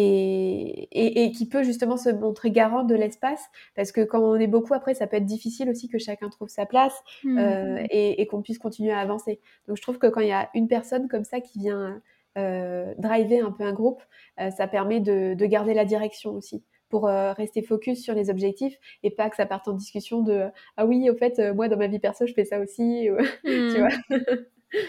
[0.00, 3.44] et, et, qui peut justement se montrer garant de l'espace,
[3.74, 6.48] parce que quand on est beaucoup, après, ça peut être difficile aussi que chacun trouve
[6.48, 6.94] sa place
[7.24, 7.86] mmh.
[7.90, 9.40] et, qu'on puisse continuer à avancer.
[9.66, 12.00] Donc je trouve que quand il y a une personne comme ça qui vient
[12.36, 14.00] driver un peu un groupe,
[14.36, 19.10] ça permet de, de, garder la direction aussi pour rester focus sur les objectifs et
[19.10, 21.98] pas que ça parte en discussion de ah oui au fait moi dans ma vie
[21.98, 23.08] perso je fais ça aussi
[23.44, 23.76] tu mmh.
[23.78, 24.18] vois.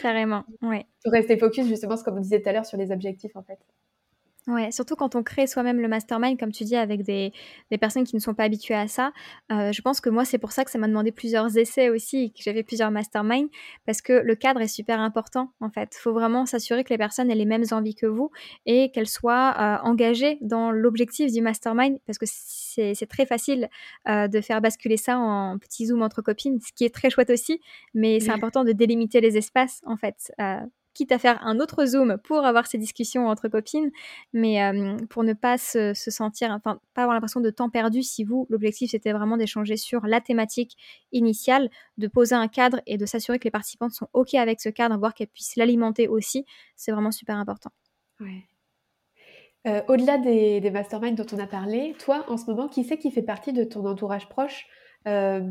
[0.02, 0.86] Carrément ouais.
[1.04, 3.60] Pour rester focus justement comme on disait tout à l'heure sur les objectifs en fait
[4.48, 7.34] Ouais, surtout quand on crée soi-même le mastermind, comme tu dis, avec des,
[7.70, 9.12] des personnes qui ne sont pas habituées à ça.
[9.52, 12.32] Euh, je pense que moi, c'est pour ça que ça m'a demandé plusieurs essais aussi,
[12.32, 13.50] que j'avais plusieurs masterminds,
[13.86, 15.94] parce que le cadre est super important, en fait.
[15.96, 18.32] Il faut vraiment s'assurer que les personnes aient les mêmes envies que vous
[18.66, 23.70] et qu'elles soient euh, engagées dans l'objectif du mastermind, parce que c'est très facile
[24.08, 27.30] euh, de faire basculer ça en petit zoom entre copines, ce qui est très chouette
[27.30, 27.60] aussi,
[27.94, 30.32] mais c'est important de délimiter les espaces, en fait
[30.94, 33.92] quitte à faire un autre Zoom pour avoir ces discussions entre copines,
[34.34, 34.60] mais
[35.10, 38.92] pour ne pas se, sentir, enfin, pas avoir l'impression de temps perdu si vous, l'objectif
[38.92, 40.76] c'était vraiment d'échanger sur la thématique
[41.12, 44.70] initiale, de poser un cadre et de s'assurer que les participantes sont OK avec ce
[44.70, 47.72] cadre, voire qu'elles puissent l'alimenter aussi, c'est vraiment super important.
[49.68, 52.98] Euh, au-delà des, des masterminds dont on a parlé, toi, en ce moment, qui c'est
[52.98, 54.66] qui fait partie de ton entourage proche?
[55.08, 55.42] Euh,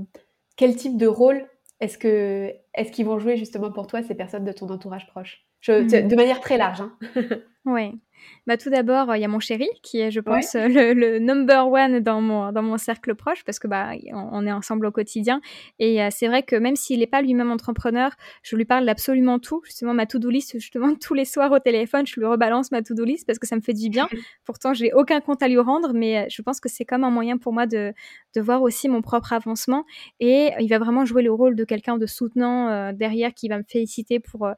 [0.56, 1.46] Quel type de rôle
[1.80, 5.44] est-ce que est-ce qu'ils vont jouer justement pour toi ces personnes de ton entourage proche?
[5.66, 6.08] Mmh.
[6.08, 6.80] De manière très large.
[6.80, 6.92] Hein.
[7.68, 8.00] oui.
[8.46, 12.00] Bah, tout d'abord, il y a mon chéri qui est, je pense, le, number one
[12.00, 15.40] dans mon, dans mon cercle proche parce que bah, on, est ensemble au quotidien.
[15.78, 18.12] Et euh, c'est vrai que même s'il n'est pas lui-même entrepreneur,
[18.42, 19.60] je lui parle d'absolument tout.
[19.64, 23.04] Justement, ma to-do list, justement, tous les soirs au téléphone, je lui rebalance ma to-do
[23.04, 24.08] list parce que ça me fait du bien.
[24.44, 27.10] Pourtant, j'ai aucun compte à lui rendre, mais euh, je pense que c'est comme un
[27.10, 27.92] moyen pour moi de,
[28.34, 29.84] de voir aussi mon propre avancement.
[30.20, 33.58] Et il va vraiment jouer le rôle de quelqu'un de soutenant euh, derrière qui va
[33.58, 34.48] me féliciter pour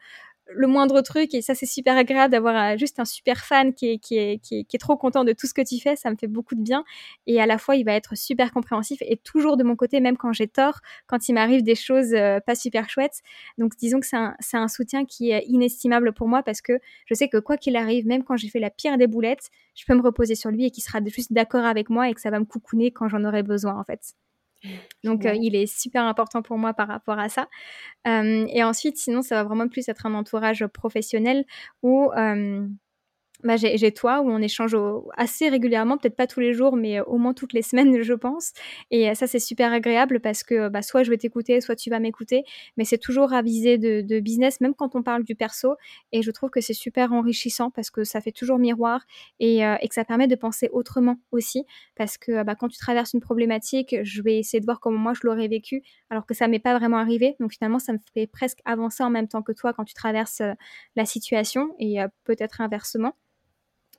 [0.55, 3.90] le moindre truc et ça c'est super agréable d'avoir euh, juste un super fan qui
[3.90, 6.16] est, qui, est, qui, est, trop content de tout ce que tu fais, ça me
[6.16, 6.84] fait beaucoup de bien
[7.26, 10.16] et à la fois il va être super compréhensif et toujours de mon côté même
[10.16, 13.20] quand j'ai tort, quand il m'arrive des choses euh, pas super chouettes.
[13.59, 17.14] Donc disons que c'est un, un, soutien qui est inestimable pour moi parce que je
[17.14, 19.94] sais que quoi qu'il arrive, même quand j'ai fait la pire des boulettes, je peux
[19.94, 22.40] me reposer sur lui et qu'il sera juste d'accord avec moi et que ça va
[22.40, 24.14] me coucouner quand j'en aurai besoin en fait.
[25.05, 27.49] Donc, euh, il est super important pour moi par rapport à ça.
[28.07, 31.45] Euh, et ensuite, sinon, ça va vraiment plus être un entourage professionnel
[31.83, 32.67] où euh,
[33.45, 34.76] bah, j'ai toi où on échange
[35.16, 38.14] assez régulièrement, peut-être pas tous les jours, mais euh, au moins toutes les semaines, je
[38.14, 38.53] pense.
[38.91, 41.91] Et euh, ça, c'est super agréable parce que bah, soit je vais t'écouter, soit tu
[41.91, 42.45] vas m'écouter,
[42.76, 45.76] mais c'est toujours à viser de, business, même quand on parle du perso.
[46.12, 49.05] Et je trouve que c'est super enrichissant parce que ça fait toujours miroir
[49.38, 51.64] et, euh, que ça permet de penser autrement aussi.
[51.97, 55.12] Parce que bah, quand tu traverses une problématique, je vais essayer de voir comment moi
[55.14, 57.36] je l'aurais vécu, alors que ça m'est pas vraiment arrivé.
[57.41, 60.43] Donc finalement, ça me fait presque avancer en même temps que toi quand tu traverses
[60.97, 63.14] la situation et peut-être inversement.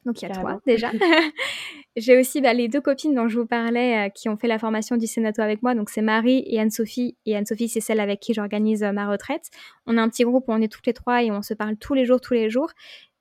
[0.06, 0.92] Donc il y a toi déjà.
[1.98, 4.58] J'ai aussi bah, les deux copines dont je vous parlais euh, qui ont fait la
[4.58, 5.76] formation du Sénato avec moi.
[5.76, 7.18] Donc c'est Marie et Anne-Sophie.
[7.26, 9.50] Et Anne-Sophie, c'est celle avec qui j'organise euh, ma retraite.
[9.86, 11.76] On a un petit groupe où on est toutes les trois et on se parle
[11.78, 12.72] tous les jours, tous les jours.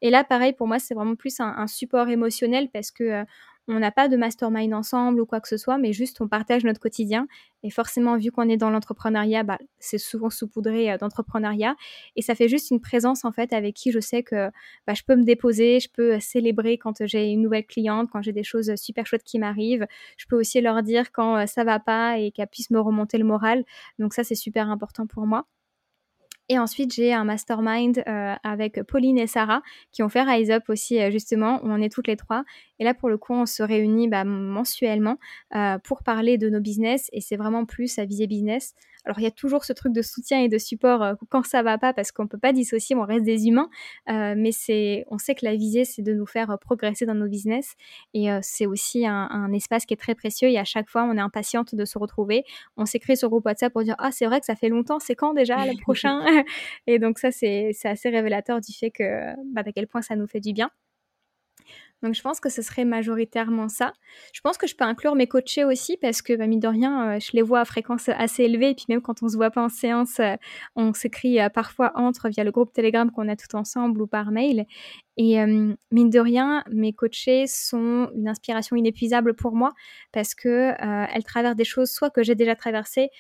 [0.03, 3.25] Et là, pareil, pour moi, c'est vraiment plus un, support émotionnel parce que euh,
[3.69, 6.65] on n'a pas de mastermind ensemble ou quoi que ce soit, mais juste on partage
[6.65, 7.27] notre quotidien.
[7.63, 11.77] Et forcément, vu qu'on est dans l'entrepreneuriat, bah, c'est souvent saupoudré euh, d'entrepreneuriat.
[12.17, 14.51] Et ça fait juste une présence, en fait, avec qui je sais que
[14.87, 18.23] bah, je peux me déposer, je peux euh, célébrer quand j'ai une nouvelle cliente, quand
[18.23, 19.87] j'ai des choses super chouettes qui m'arrivent.
[20.17, 23.19] Je peux aussi leur dire quand euh, ça va pas et qu'elles puissent me remonter
[23.19, 23.65] le moral.
[23.99, 25.47] Donc ça, c'est super important pour moi.
[26.53, 30.65] Et ensuite, j'ai un mastermind euh, avec Pauline et Sarah qui ont fait Rise Up
[30.69, 32.43] aussi, euh, justement, où on est toutes les trois.
[32.81, 35.17] Et là, pour le coup, on se réunit bah, mensuellement
[35.55, 38.75] euh, pour parler de nos business et c'est vraiment plus à viser business.
[39.05, 41.63] Alors il y a toujours ce truc de soutien et de support euh, quand ça
[41.63, 43.69] va pas parce qu'on peut pas dissocier, on reste des humains,
[44.09, 47.15] euh, mais c'est, on sait que la visée c'est de nous faire euh, progresser dans
[47.15, 47.75] nos business.
[48.15, 50.49] Et c'est aussi un, espace qui est très précieux.
[50.49, 52.45] Et à chaque fois on est impatiente de se retrouver.
[52.77, 55.15] On s'écrit sur groupe WhatsApp pour dire ah c'est vrai que ça fait longtemps, c'est
[55.15, 56.21] quand déjà le prochain?
[56.87, 60.27] Et donc ça c'est, assez révélateur du fait que bah, à quel point ça nous
[60.27, 60.71] fait du bien.
[62.03, 63.93] Donc je pense que ce serait majoritairement ça.
[64.33, 67.17] Je pense que je peux inclure mes coachés aussi parce que, bah, mine de rien,
[67.17, 68.71] euh, je les vois à fréquence assez élevée.
[68.71, 70.37] Et puis même quand on se voit pas en séance, euh,
[70.77, 74.31] on s'écrit euh, parfois entre via le groupe Telegram qu'on a tout ensemble ou par
[74.31, 74.67] mail.
[75.23, 75.37] Et
[75.91, 79.75] mine de rien, mes coachés sont une inspiration inépuisable pour moi
[80.13, 83.11] parce que elles traversent des choses soit que j'ai déjà traversées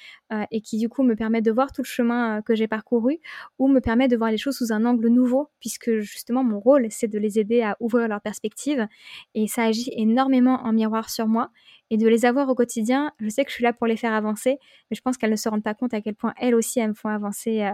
[0.51, 3.18] et qui du coup me permettent de voir tout le chemin que j'ai parcouru
[3.59, 6.86] ou me permettent de voir les choses sous un angle nouveau puisque justement mon rôle
[6.88, 8.86] c'est de les aider à ouvrir leur perspective
[9.34, 11.51] et ça agit énormément en miroir sur moi.
[11.92, 14.12] Et de les avoir au quotidien, je sais que je suis là pour les faire
[14.12, 14.59] avancer,
[14.90, 16.90] mais je pense qu'elles ne se rendent pas compte à quel point elles aussi elles
[16.90, 17.68] me font avancer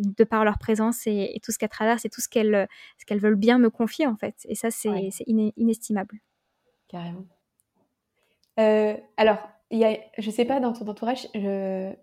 [0.00, 3.20] de par leur présence et, tout ce qu'elles traversent et tout ce qu'elles ce qu'elles
[3.20, 4.34] veulent bien me confier en fait.
[4.48, 6.20] Et ça, c'est inestimable.
[6.88, 7.24] Carrément.
[8.58, 9.38] Euh, alors,
[9.70, 11.42] il y a, je sais pas, dans ton entourage, il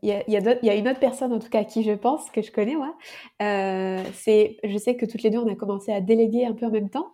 [0.02, 2.42] y a, y a, une autre personne, en tout cas, à qui je pense, que
[2.42, 2.96] je connais, moi.
[3.42, 6.66] Euh, c'est, je sais que toutes les deux, on a commencé à déléguer un peu
[6.66, 7.12] en même temps.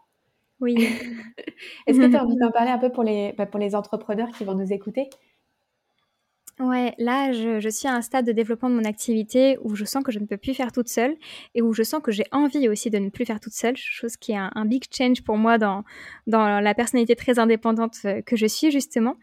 [0.60, 0.76] Oui.
[1.88, 4.30] Est-ce que tu as envie d'en parler un peu pour les, bah, pour les entrepreneurs
[4.30, 5.10] qui vont nous écouter?
[6.60, 10.04] Ouais, là, je, suis à un stade de développement de mon activité où je sens
[10.04, 11.16] que je ne peux plus faire toute seule
[11.56, 14.18] et où je sens que j'ai envie aussi de ne plus faire toute seule, chose
[14.18, 15.84] qui est un, big change pour moi dans,
[16.28, 19.16] la personnalité très indépendante euh, que je suis justement.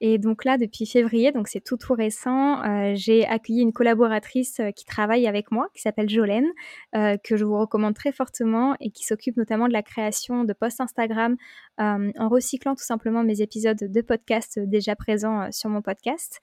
[0.00, 4.60] Et donc là, depuis février, donc c'est tout tout récent, euh, j'ai accueilli une collaboratrice
[4.60, 6.46] euh, qui travaille avec moi, qui s'appelle Jolène,
[6.92, 10.80] que je vous recommande très fortement et qui s'occupe notamment de la création de posts
[10.80, 11.36] Instagram
[11.78, 16.40] en recyclant tout simplement mes épisodes de podcast déjà présents sur mon podcast.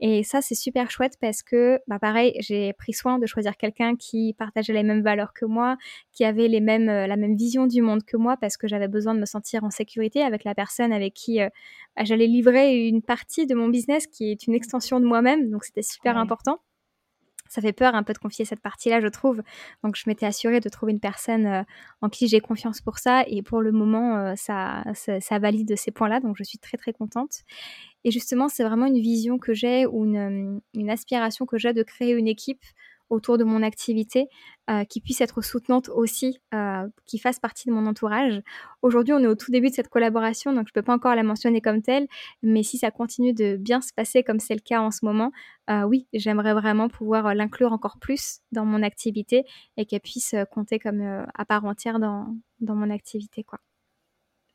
[0.00, 3.96] Et ça, c'est super chouette parce que, bah, pareil, j'ai pris soin de choisir quelqu'un
[3.96, 5.76] qui partageait les mêmes valeurs que moi,
[6.12, 8.88] qui avait les mêmes, euh, la même vision du monde que moi, parce que j'avais
[8.88, 11.48] besoin de me sentir en sécurité avec la personne avec qui euh,
[11.96, 15.50] bah, j'allais livrer une partie de mon business qui est une extension de moi-même.
[15.50, 16.60] Donc, c'était super important
[17.50, 19.42] ça fait peur un peu de confier cette partie-là, je trouve.
[19.84, 21.62] Donc, je m'étais assurée de trouver une personne euh,
[22.00, 23.24] en qui j'ai confiance pour ça.
[23.26, 26.20] Et pour le moment, ça, ça, valide ces points-là.
[26.20, 27.40] Donc, je suis très, très contente.
[28.04, 31.82] Et justement, c'est vraiment une vision que j'ai ou une, une aspiration que j'ai de
[31.82, 32.62] créer une équipe
[33.10, 34.28] autour de mon activité
[34.70, 38.40] euh, qui puisse être soutenante aussi, euh, qui fasse partie de mon entourage.
[38.82, 41.14] Aujourd'hui, on est au tout début de cette collaboration, donc je ne peux pas encore
[41.14, 42.06] la mentionner comme telle,
[42.42, 45.32] mais si ça continue de bien se passer comme c'est le cas en ce moment,
[45.68, 49.44] euh, oui, j'aimerais vraiment pouvoir l'inclure encore plus dans mon activité
[49.76, 53.44] et qu'elle puisse compter comme à part entière dans, dans mon activité.
[53.44, 53.58] Quoi.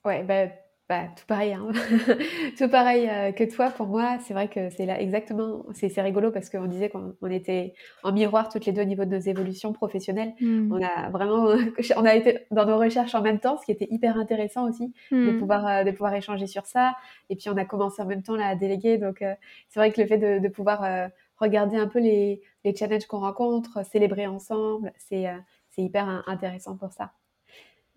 [0.05, 0.47] Ouais, bah,
[0.87, 1.67] bah, tout pareil, hein.
[2.59, 3.71] tout pareil euh, que toi.
[3.71, 5.65] Pour moi, c'est vrai que c'est là exactement.
[5.73, 7.73] C'est rigolo parce qu'on disait qu'on était
[8.03, 10.35] en miroir toutes les deux au niveau de nos évolutions professionnelles.
[10.39, 10.71] Mmh.
[10.71, 11.47] On a vraiment,
[11.97, 14.93] on a été dans nos recherches en même temps, ce qui était hyper intéressant aussi
[15.11, 15.39] de mmh.
[15.39, 16.93] pouvoir euh, de pouvoir échanger sur ça.
[17.31, 18.99] Et puis on a commencé en même temps là à déléguer.
[18.99, 19.33] Donc euh,
[19.69, 23.21] c'est vrai que le fait de, de pouvoir regarder un peu les, les challenges qu'on
[23.21, 25.25] rencontre, célébrer ensemble, c'est
[25.71, 27.11] c'est hyper intéressant pour ça.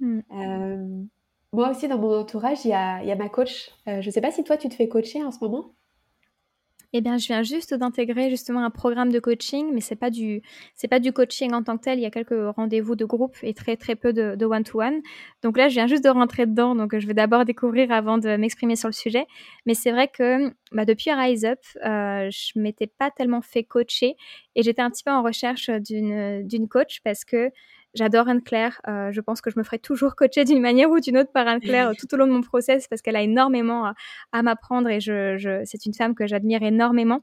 [0.01, 1.09] Mmh.
[1.53, 3.71] Moi aussi, dans mon entourage, il y a, ma coach.
[3.89, 5.75] Euh, je ne sais pas si toi, tu te fais coacher en ce moment.
[6.95, 10.09] Eh bien, je viens juste d'intégrer justement un programme de coaching, mais c'est pas
[10.91, 11.99] pas du coaching en tant que tel.
[11.99, 15.03] Il y a quelques rendez-vous de groupe et très très peu de one-to-one.
[15.43, 18.37] Donc là, je viens juste de rentrer dedans, donc je vais d'abord découvrir avant de
[18.37, 19.27] m'exprimer sur le sujet.
[19.67, 24.17] Mais c'est vrai que bah, depuis Rise Up, euh, je m'étais pas tellement fait coacher
[24.55, 27.51] et j'étais un petit peu en recherche d'une d'une coach parce que
[27.95, 28.81] J'adore Anne-Claire.
[28.87, 31.49] Euh, je pense que je me ferai toujours coacher d'une manière ou d'une autre par
[31.49, 33.93] Anne-Claire tout au long de mon process parce qu'elle a énormément
[34.33, 37.23] à, m'apprendre et je, c'est une femme que j'admire énormément.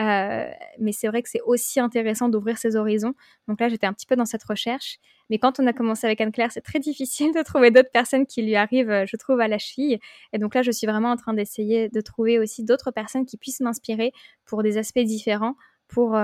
[0.00, 0.50] Euh,
[0.80, 3.14] mais c'est vrai que c'est aussi intéressant d'ouvrir ses horizons.
[3.46, 4.98] Donc là, j'étais un petit peu dans cette recherche.
[5.30, 8.42] Mais quand on a commencé avec Anne-Claire, c'est très difficile de trouver d'autres personnes qui
[8.42, 9.98] lui arrivent, euh, je trouve, à la cheville.
[10.32, 13.36] Et donc là, je suis vraiment en train d'essayer de trouver aussi d'autres personnes qui
[13.36, 14.12] puissent m'inspirer
[14.46, 15.54] pour des aspects différents
[15.86, 16.18] pour,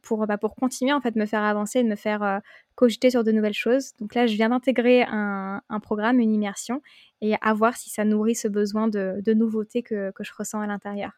[0.00, 2.40] pour, bah, pour continuer en fait me faire avancer, de me faire
[2.74, 3.92] cogiter sur de nouvelles choses.
[4.00, 6.82] Donc là, je viens d'intégrer un, un, programme, une immersion,
[7.20, 10.60] et à voir si ça nourrit ce besoin de, de nouveauté que, que je ressens
[10.60, 11.12] à l'intérieur.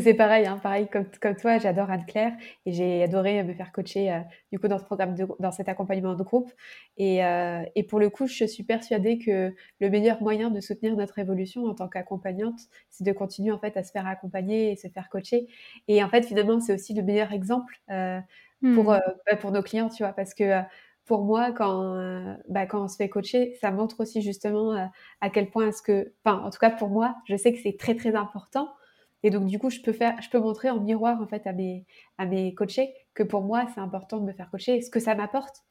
[0.00, 2.32] C'est pareil, hein, pareil comme, comme toi, j'adore Anne-Claire
[2.66, 4.18] et j'ai adoré me faire coacher euh,
[4.50, 6.50] du coup dans ce programme, de, dans cet accompagnement de groupe.
[6.96, 10.96] Et, euh, et, pour le coup, je suis persuadée que le meilleur moyen de soutenir
[10.96, 12.58] notre évolution en tant qu'accompagnante,
[12.90, 15.46] c'est de continuer en fait à se faire accompagner et se faire coacher.
[15.86, 18.18] Et en fait, finalement, c'est aussi le meilleur exemple euh,
[18.74, 19.00] pour, mmh.
[19.30, 20.62] bah, pour nos clients, tu vois, parce que
[21.06, 24.90] pour moi, quand, bah, quand on se fait coacher, ça montre aussi justement
[25.20, 27.76] à quel point est-ce que, enfin, en tout cas pour moi, je sais que c'est
[27.78, 28.68] très très important
[29.22, 31.52] et donc, du coup, je peux, faire, je peux montrer en miroir en fait, à,
[31.52, 31.84] mes,
[32.16, 35.14] à mes coachés que pour moi, c'est important de me faire coacher, ce que ça
[35.16, 35.64] m'apporte.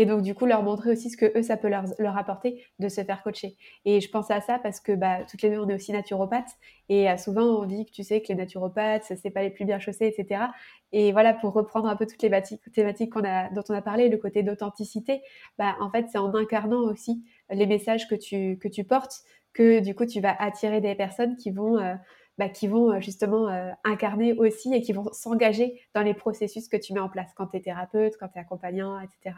[0.00, 2.88] Et donc, du coup, leur montrer aussi ce que eux, ça peut leur, apporter de
[2.88, 3.58] se faire coacher.
[3.84, 6.56] Et je pense à ça parce que bah, toutes les deux, on est aussi naturopathes.
[6.88, 9.66] Et euh, souvent, on dit que tu sais que les naturopathes, c'est pas les plus
[9.66, 10.44] bien chaussés, etc.
[10.92, 12.30] Et voilà, pour reprendre un peu toutes les
[12.72, 15.20] thématiques dont on a parlé, le côté d'authenticité,
[15.58, 19.20] bah, en fait, c'est en incarnant aussi les messages que tu, que tu portes
[19.52, 21.76] que du coup, tu vas attirer des personnes qui vont.
[21.76, 21.94] Euh,
[22.40, 26.68] bah, qui vont euh, justement euh, incarner aussi et qui vont s'engager dans les processus
[26.68, 29.36] que tu mets en place quand tu es thérapeute, quand tu es accompagnant, etc.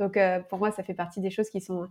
[0.00, 1.86] Donc euh, pour moi, ça fait partie des choses qui sont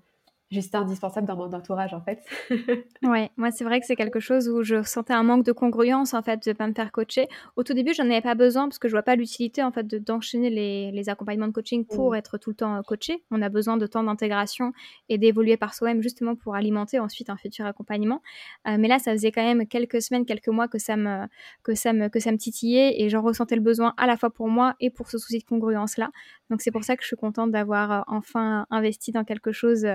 [0.52, 2.24] juste indispensable dans mon entourage en fait.
[3.04, 6.14] ouais, moi c'est vrai que c'est quelque chose où je sentais un manque de congruence
[6.14, 7.28] en fait de pas me faire coacher.
[7.56, 9.86] Au tout début, j'en avais pas besoin parce que je vois pas l'utilité en fait
[9.86, 12.16] de d'enchaîner les, les, accompagnements de coaching pour mmh.
[12.16, 13.24] être tout le temps euh, coaché.
[13.32, 14.74] On a besoin de temps d'intégration
[15.08, 18.22] et d'évoluer par soi-même justement pour alimenter ensuite un futur accompagnement.
[18.68, 21.28] Euh, mais là, ça faisait quand même quelques semaines, quelques mois que ça me
[21.64, 24.32] que ça me que ça me titillait et j'en ressentais le besoin à la fois
[24.32, 26.10] pour moi et pour ce souci de congruence là.
[26.50, 29.88] Donc c'est pour ça que je suis contente d'avoir enfin investi dans quelque chose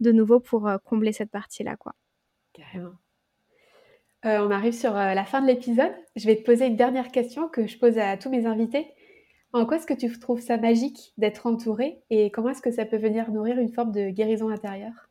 [0.00, 1.76] de nouveau pour combler cette partie-là.
[1.76, 1.94] quoi.
[2.54, 2.94] Carrément.
[4.24, 5.92] on arrive sur la fin de l'épisode.
[6.16, 8.86] Je vais te poser une dernière question que je pose à tous mes invités.
[9.52, 12.84] En quoi est-ce que tu trouves ça magique d'être entouré et comment est-ce que ça
[12.84, 15.08] peut venir nourrir une forme de guérison intérieure?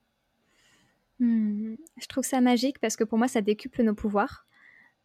[1.19, 4.46] Mmh, Je trouve ça magique parce que pour moi, ça décuple nos pouvoirs.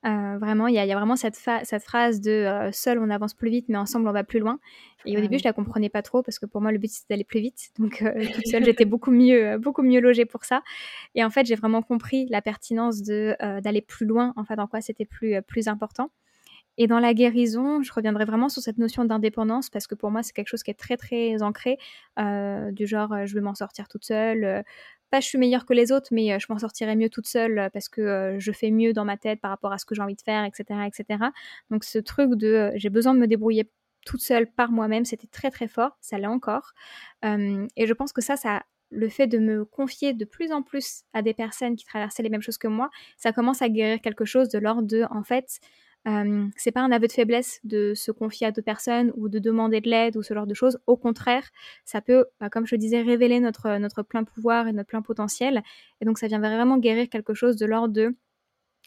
[0.04, 3.50] Euh, vraiment, il y, a vraiment cette, cette phrase de euh, seul on avance plus
[3.50, 4.58] vite, mais ensemble on va plus loin.
[5.04, 7.14] Et au début, je la comprenais pas trop parce que pour moi, le but c'était
[7.14, 7.70] d'aller plus vite.
[7.78, 10.62] Donc, euh, toute seule, j'étais beaucoup mieux, beaucoup mieux logée pour ça.
[11.14, 14.32] Et en fait, j'ai vraiment compris la pertinence de d'aller plus loin.
[14.36, 16.10] En fait, en quoi c'était plus plus important.
[16.78, 20.22] Et dans la guérison, je reviendrai vraiment sur cette notion d'indépendance parce que pour moi,
[20.22, 21.78] c'est quelque chose qui est très très ancré,
[22.18, 24.64] du genre je vais m'en sortir toute seule,
[25.12, 27.88] pas je suis meilleure que les autres, mais je m'en sortirai mieux toute seule parce
[27.88, 30.22] que je fais mieux dans ma tête par rapport à ce que j'ai envie de
[30.22, 31.24] faire, etc., etc.
[31.70, 33.70] Donc ce truc de j'ai besoin de me débrouiller
[34.04, 36.72] toute seule par moi-même, c'était très très fort, ça l'est encore.
[37.22, 41.02] et je pense que ça, ça le fait de me confier de plus en plus
[41.12, 44.24] à des personnes qui traversaient les mêmes choses que moi, ça commence à guérir quelque
[44.24, 45.60] chose de l'ordre de, en fait,
[46.56, 49.80] c'est pas un aveu de faiblesse de se confier à d'autres personnes ou de demander
[49.80, 50.78] de l'aide ou ce genre de choses.
[50.86, 51.48] Au contraire,
[51.84, 55.02] ça peut, bah, comme je le disais, révéler notre, notre plein pouvoir et notre plein
[55.02, 55.62] potentiel.
[56.00, 58.14] Et donc ça vient vraiment guérir quelque chose de l'ordre de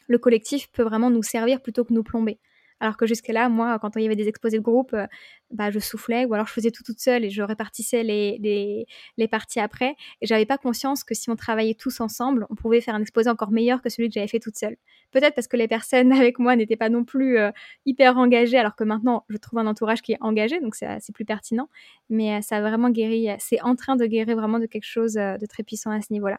[0.08, 2.38] le collectif peut vraiment nous servir plutôt que nous plomber.
[2.80, 5.06] Alors que jusque-là, moi, quand il y avait des exposés de groupe, euh,
[5.50, 9.28] bah, je soufflais ou alors je faisais tout toute seule et je répartissais les, les,
[9.28, 9.96] parties après.
[10.20, 13.30] Et j'avais pas conscience que si on travaillait tous ensemble, on pouvait faire un exposé
[13.30, 14.76] encore meilleur que celui que j'avais fait toute seule.
[15.10, 17.50] Peut-être parce que les personnes avec moi n'étaient pas non plus euh,
[17.86, 21.24] hyper engagées, alors que maintenant, je trouve un entourage qui est engagé, donc c'est plus
[21.24, 21.68] pertinent.
[22.10, 25.14] Mais euh, ça a vraiment guéri, c'est en train de guérir vraiment de quelque chose
[25.14, 26.38] de très puissant à ce niveau-là.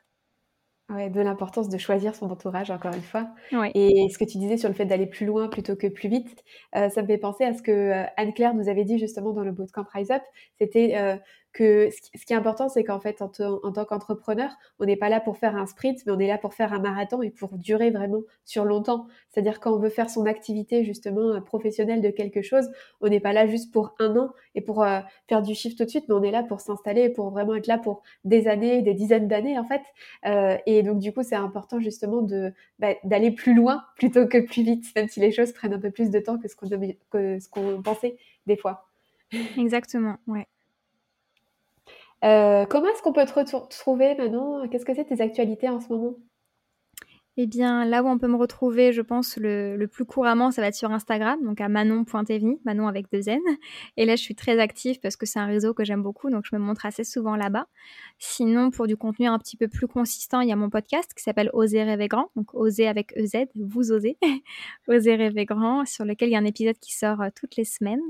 [0.90, 3.28] Ouais, de l'importance de choisir son entourage, encore une fois.
[3.76, 6.46] Et ce que tu disais sur le fait d'aller plus loin plutôt que plus vite,
[6.78, 9.44] euh, ça me fait penser à ce que euh, Anne-Claire nous avait dit justement dans
[9.44, 10.22] le bootcamp Rise Up.
[10.58, 11.18] C'était euh,
[11.58, 15.20] que ce qui est important, c'est qu'en fait, en, tant qu'entrepreneur, on n'est pas là
[15.20, 17.90] pour faire un sprint, mais on est là pour faire un marathon et pour durer
[17.90, 19.08] vraiment sur longtemps.
[19.30, 22.70] C'est-à-dire quand on veut faire son activité justement euh, professionnelle de quelque chose,
[23.02, 25.84] on n'est pas là juste pour un an et pour euh, faire du chiffre tout
[25.84, 28.84] de suite, mais on est là pour s'installer pour vraiment être là pour des années,
[28.84, 29.82] des dizaines d'années en fait.
[30.28, 34.38] Euh, et donc du coup, c'est important justement de bah, d'aller plus loin plutôt que
[34.38, 36.70] plus vite, même si les choses prennent un peu plus de temps que ce qu'on
[37.50, 38.88] qu'on pensait des fois.
[39.58, 40.46] Exactement, ouais.
[42.24, 44.68] Euh, comment est-ce qu'on peut te retrouver Manon?
[44.70, 46.16] Qu'est-ce que c'est tes actualités en ce moment?
[47.40, 50.70] Eh bien, là où on peut me retrouver, je pense, le, plus couramment, ça va
[50.70, 53.40] être sur Instagram, donc à manon.evni, manon avec deux N.
[53.96, 56.46] Et là, je suis très active parce que c'est un réseau que j'aime beaucoup, donc
[56.50, 57.68] je me montre assez souvent là-bas.
[58.18, 61.22] Sinon, pour du contenu un petit peu plus consistant, il y a mon podcast qui
[61.22, 64.18] s'appelle Oser rêver grand, donc Oser avec EZ, vous osez,
[64.88, 67.66] Oser rêver grand, sur lequel il y a un épisode qui sort euh, toutes les
[67.66, 68.02] semaines.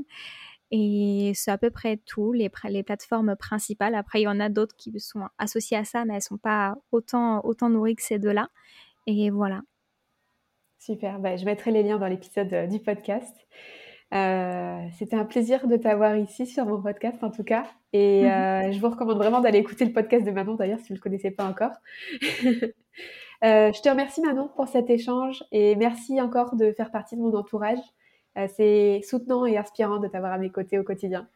[0.71, 3.95] Et c'est à peu près tout, les, les plateformes principales.
[3.95, 6.37] Après, il y en a d'autres qui sont associées à ça, mais elles ne sont
[6.37, 8.49] pas autant, autant nourries que ces deux-là.
[9.05, 9.61] Et voilà.
[10.79, 13.35] Super, bah, je mettrai les liens dans l'épisode euh, du podcast.
[14.13, 17.65] Euh, c'était un plaisir de t'avoir ici sur mon podcast en tout cas.
[17.91, 20.87] Et mmh euh, je vous recommande vraiment d'aller écouter le podcast de Manon d'ailleurs si
[20.87, 21.73] vous ne le connaissez pas encore.
[23.41, 27.33] je te remercie Manon pour cet échange et merci encore de faire partie de mon
[27.33, 27.79] entourage.
[28.37, 31.27] Euh, c'est soutenant et inspirant de t'avoir à mes côtés au quotidien.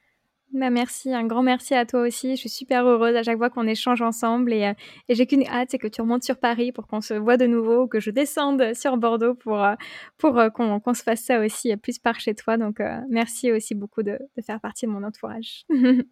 [0.54, 2.36] Bah merci, un grand merci à toi aussi.
[2.36, 4.74] Je suis super heureuse à chaque fois qu'on échange ensemble et, euh,
[5.08, 7.88] j'ai qu'une hâte, c'est que tu remontes sur Paris pour qu'on se voit de nouveau,
[7.88, 9.76] que je descende sur Bordeaux pour, euh,
[10.18, 12.58] pour qu'on se fasse ça aussi plus par chez toi.
[12.58, 15.64] Donc merci aussi beaucoup de, de, faire partie de mon entourage.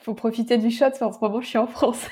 [0.00, 2.06] Faut profiter du shot, en ce moment je suis en France.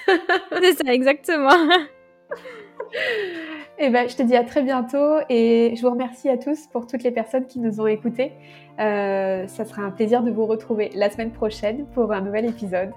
[0.61, 1.51] c'est ça, exactement.
[3.85, 6.87] Eh ben, je te dis à très bientôt et je vous remercie à tous pour
[6.87, 8.31] toutes les personnes qui nous ont écoutés.
[8.79, 12.93] Euh, ça sera un plaisir de vous retrouver la semaine prochaine pour un nouvel épisode.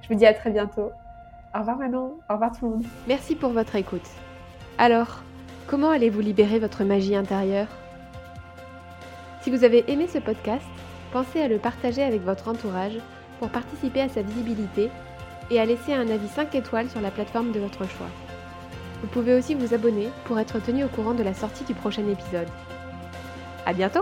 [0.00, 0.92] Je vous dis à très bientôt.
[1.52, 2.84] Au revoir Manon, au revoir tout le monde.
[3.08, 4.08] Merci pour votre écoute.
[4.78, 5.24] Alors,
[5.66, 7.66] comment allez-vous libérer votre magie intérieure?
[9.42, 10.66] Si vous avez aimé ce podcast,
[11.12, 13.00] pensez à le partager avec votre entourage
[13.40, 14.88] pour participer à sa visibilité
[15.50, 18.06] et à laisser un avis 5 étoiles sur la plateforme de votre choix.
[19.00, 22.06] Vous pouvez aussi vous abonner pour être tenu au courant de la sortie du prochain
[22.08, 22.48] épisode.
[23.64, 24.00] À bientôt!